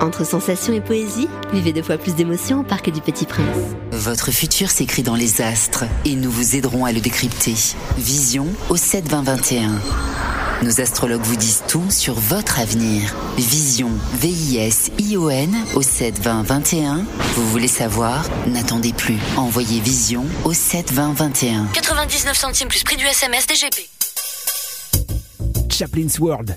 [0.00, 3.56] Entre sensations et poésie, vivez deux fois plus d'émotions au Parc du Petit Prince.
[3.90, 7.54] Votre futur s'écrit dans les astres et nous vous aiderons à le décrypter.
[7.96, 9.70] Vision au 7 20 21.
[10.62, 13.14] Nos astrologues vous disent tout sur votre avenir.
[13.36, 17.04] Vision, V-I-S-I-O-N au 7 20 21.
[17.34, 18.24] Vous voulez savoir?
[18.46, 19.18] N'attendez plus.
[19.36, 21.66] Envoyez Vision au 7 20 21.
[21.74, 23.88] 99 centimes plus prix du SMS DGP.
[25.70, 26.56] Chaplin's World.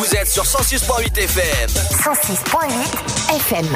[0.00, 1.68] Vous êtes sur 106.8 FM.
[1.68, 3.66] 106.8 FM.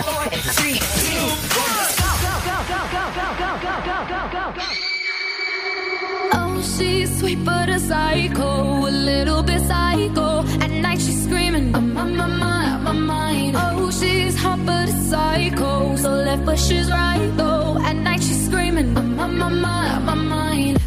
[6.33, 10.39] Oh, she's sweet but a psycho, a little bit psycho.
[10.63, 13.57] At night she's screaming, I'm on my mind, my mind.
[13.59, 17.77] Oh, she's hot but a psycho, so left but she's right though.
[17.85, 20.81] At night she's screaming, I'm on my mind, my mind.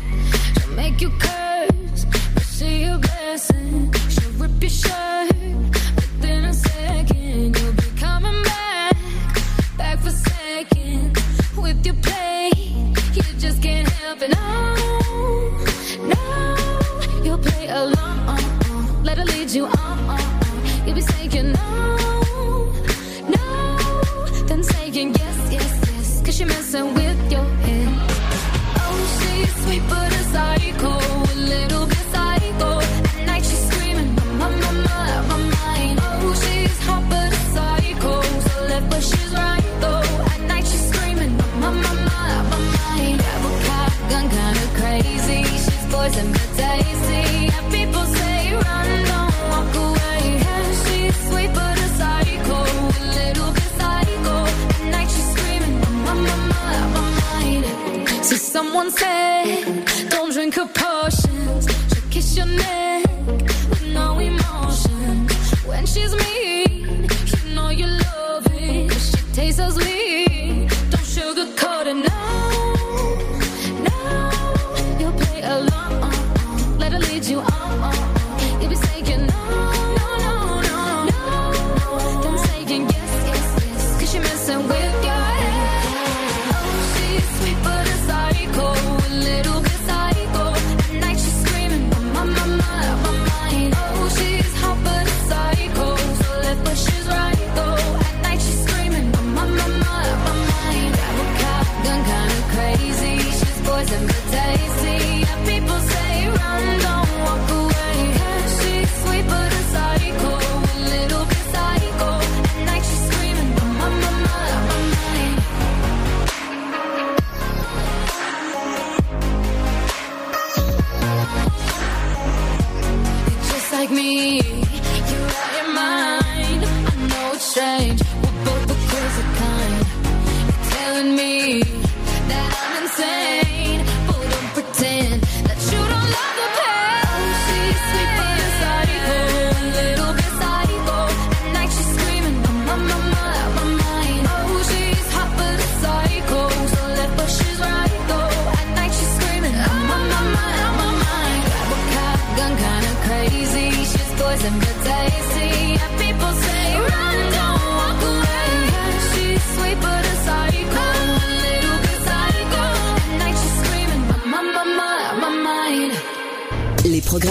[0.60, 3.97] She'll make you curse, but see a blessing.
[26.48, 27.88] Messing with your head.
[28.80, 30.07] Oh, she's sweet but
[65.88, 67.08] she's mean,
[67.44, 68.46] you know you love.
[68.52, 70.67] She tastes so sweet.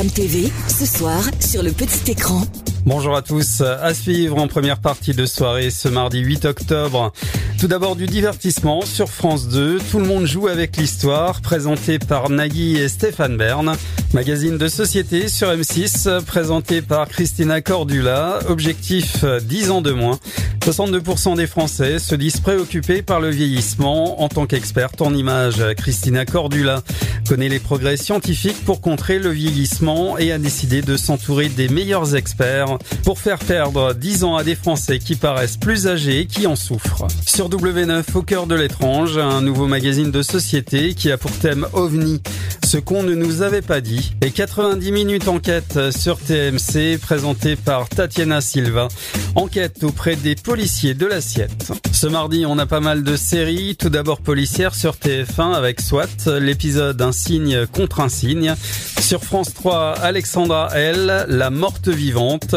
[0.04, 2.42] TV, ce soir, sur le petit écran.
[2.84, 3.62] Bonjour à tous.
[3.62, 7.12] À suivre en première partie de soirée ce mardi 8 octobre.
[7.58, 9.78] Tout d'abord du divertissement sur France 2.
[9.90, 13.74] Tout le monde joue avec l'histoire, présenté par Nagui et Stéphane Bern.
[14.14, 18.38] Magazine de société sur M6, présenté par Christina Cordula.
[18.48, 20.18] Objectif 10 ans de moins.
[20.64, 24.22] 62% des Français se disent préoccupés par le vieillissement.
[24.22, 26.82] En tant qu'experte en images, Christina Cordula
[27.28, 32.16] connaît les progrès scientifiques pour contrer le vieillissement et a décidé de s'entourer des meilleurs
[32.16, 36.46] experts pour faire perdre 10 ans à des Français qui paraissent plus âgés et qui
[36.46, 37.06] en souffrent.
[37.26, 41.66] Sur W9, au cœur de l'étrange, un nouveau magazine de société qui a pour thème
[41.72, 42.22] OVNI,
[42.64, 47.88] ce qu'on ne nous avait pas dit, et 90 minutes enquête sur TMC présenté par
[47.88, 48.88] Tatiana Silva,
[49.34, 51.72] enquête auprès des policiers de l'assiette.
[51.92, 56.06] Ce mardi, on a pas mal de séries, tout d'abord policière sur TF1 avec SWAT,
[56.40, 58.54] l'épisode Un signe contre un signe.
[59.00, 62.56] Sur France 3, Alexandra L, La morte vivante.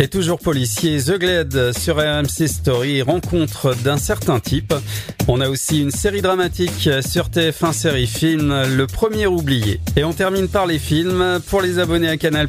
[0.00, 4.74] Et toujours policier, The Glade sur RMC Story, rencontre d'un certain type.
[5.28, 9.80] On a aussi une série dramatique sur TF1 série film, Le Premier Oublié.
[9.94, 11.40] Et on termine par les films.
[11.48, 12.48] Pour les abonnés à Canal+,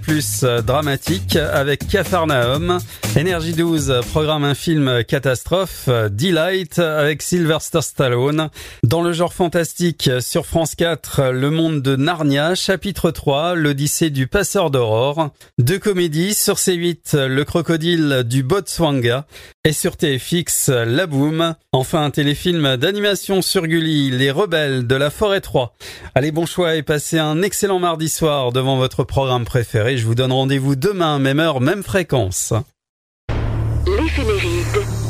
[0.65, 2.80] dramatique avec Cafarnaum.
[3.15, 8.49] Énergie 12 programme un film catastrophe, Delight avec Sylvester Stallone.
[8.84, 14.27] Dans le genre fantastique, sur France 4, Le Monde de Narnia, chapitre 3, L'Odyssée du
[14.27, 15.31] Passeur d'Aurore.
[15.57, 19.26] Deux comédies sur C8, le crocodile du Botswanga.
[19.64, 21.56] Et sur TFX, La Boom.
[21.72, 25.76] Enfin, un téléfilm d'animation sur Gulli, Les Rebelles de la Forêt 3.
[26.14, 29.98] Allez, bon choix et passez un excellent mardi soir devant votre programme préféré.
[29.98, 32.54] Je vous donne rendez-vous demain, même heure, même fréquence.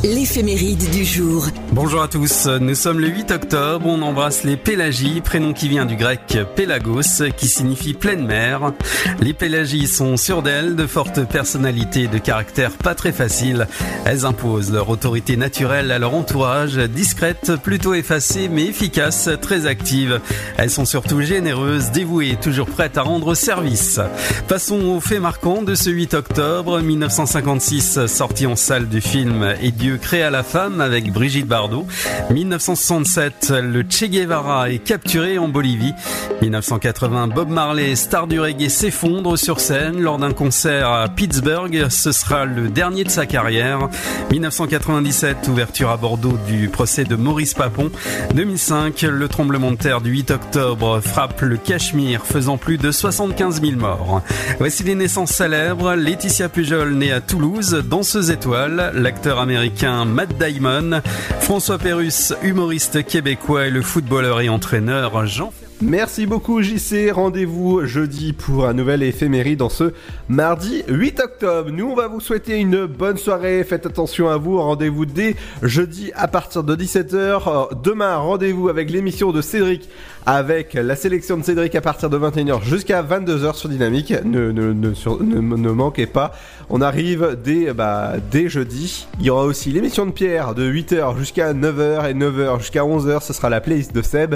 [0.03, 0.89] L'éphéméride.
[0.91, 1.47] Du jour.
[1.71, 5.85] Bonjour à tous, nous sommes le 8 octobre, on embrasse les Pélagies, prénom qui vient
[5.85, 8.71] du grec Pélagos, qui signifie pleine mer.
[9.19, 13.67] Les Pélagies sont sûres d'elles, de fortes personnalités, de caractère pas très facile.
[14.05, 20.21] Elles imposent leur autorité naturelle à leur entourage, discrètes, plutôt effacées, mais efficaces, très actives.
[20.57, 23.99] Elles sont surtout généreuses, dévouées, toujours prêtes à rendre service.
[24.47, 29.71] Passons aux faits marquants de ce 8 octobre 1956, sortie en salle du film Et
[29.71, 31.85] Dieu créa la femme avec Brigitte Bardot.
[32.31, 35.93] 1967, le Che Guevara est capturé en Bolivie.
[36.41, 41.87] 1980, Bob Marley, star du reggae, s'effondre sur scène lors d'un concert à Pittsburgh.
[41.89, 43.89] Ce sera le dernier de sa carrière.
[44.31, 47.91] 1997, ouverture à Bordeaux du procès de Maurice Papon.
[48.33, 53.61] 2005, le tremblement de terre du 8 octobre frappe le Cachemire, faisant plus de 75
[53.61, 54.21] 000 morts.
[54.59, 55.95] Voici les naissances célèbres.
[55.95, 58.91] Laetitia Pujol, née à Toulouse, danseuse étoile.
[58.93, 61.01] L'acteur américain Matt Damon,
[61.41, 68.31] François Pérus, humoriste québécois et le footballeur et entraîneur Jean Merci beaucoup JC, rendez-vous jeudi
[68.31, 69.91] pour un nouvel éphémérie dans ce
[70.29, 71.69] mardi 8 octobre.
[71.69, 76.13] Nous on va vous souhaiter une bonne soirée, faites attention à vous, rendez-vous dès jeudi
[76.15, 77.81] à partir de 17h.
[77.83, 79.89] Demain rendez-vous avec l'émission de Cédric
[80.25, 84.13] avec la sélection de Cédric à partir de 21h jusqu'à 22h sur Dynamique.
[84.23, 86.31] Ne, ne, ne, sur- ne, ne manquez pas,
[86.69, 89.07] on arrive dès, bah, dès jeudi.
[89.19, 93.21] Il y aura aussi l'émission de Pierre de 8h jusqu'à 9h et 9h jusqu'à 11h,
[93.21, 94.35] ce sera la playlist de Seb.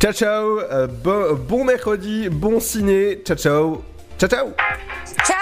[0.00, 3.82] Ciao ciao, euh, bon, bon mercredi, bon ciné, ciao ciao,
[4.18, 4.46] ciao ciao
[5.26, 5.34] Ciao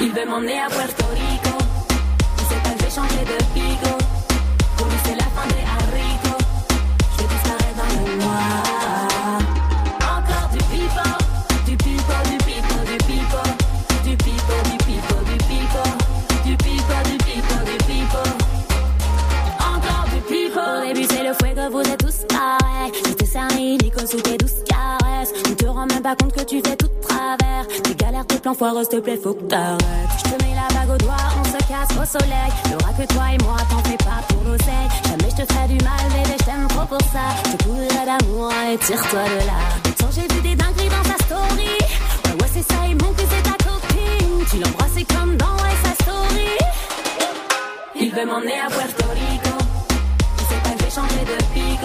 [0.00, 1.23] Il veut m'emmener à Puerto Rico.
[24.14, 25.32] Sous tes douces caresses.
[25.44, 27.66] Tu te rends même pas compte que tu fais tout de travers.
[27.82, 30.12] Tes galères, tes plans foireux, s'il te plaît, faut que t'arrêtes.
[30.18, 32.50] Je te mets la bague au doigt, on se casse au soleil.
[32.70, 34.88] Y'aura que toi et moi, t'en fais pas pour l'oseille.
[35.08, 37.26] Jamais je te ferai du mal, bébé, je t'aime trop pour ça.
[37.44, 39.60] Je te d'amour et tire-toi de là.
[39.98, 41.74] Tant j'ai vu des dingueries dans ta story.
[42.24, 44.44] Ouais, ouais, c'est ça, il manque que c'est ta copine.
[44.50, 46.50] Tu l'embrasses comme dans sa story.
[48.00, 49.56] Il veut m'emmener à Puerto Rico.
[50.38, 51.83] Il sait pas que je vais changer de pico.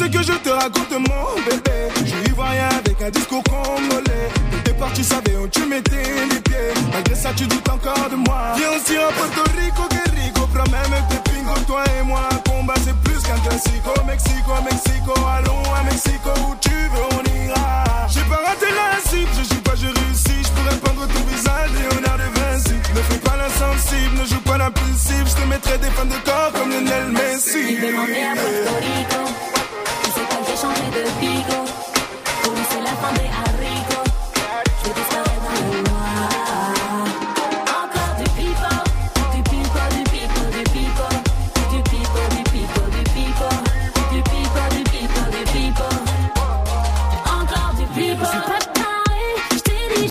[0.00, 1.92] Ce que je te raconte, mon bébé.
[2.00, 4.28] Je suis ivoirien avec un discours congolais.
[4.54, 6.72] Au départ, tu savais où tu mettais les pieds.
[6.90, 8.54] Malgré ça, tu doutes encore de moi.
[8.56, 10.48] Viens aussi à Puerto Rico, que rico.
[10.54, 12.26] Prends même tes pingos, toi et moi.
[12.48, 13.92] Combat, c'est plus qu'un classico.
[14.06, 16.30] Mexico, Mexico, allons à Mexico.
[16.48, 17.84] Où tu veux, on ira.
[18.08, 20.40] J'ai pas raté la cible, je joue pas, je réussis.
[20.46, 22.76] Je pourrais peindre ton visage, Léonard de Vinci.
[22.96, 25.26] Ne fais pas l'insensible, ne joue pas l'impulsive.
[25.28, 27.76] Je te mettrai des fans de corps comme Lionel Messi.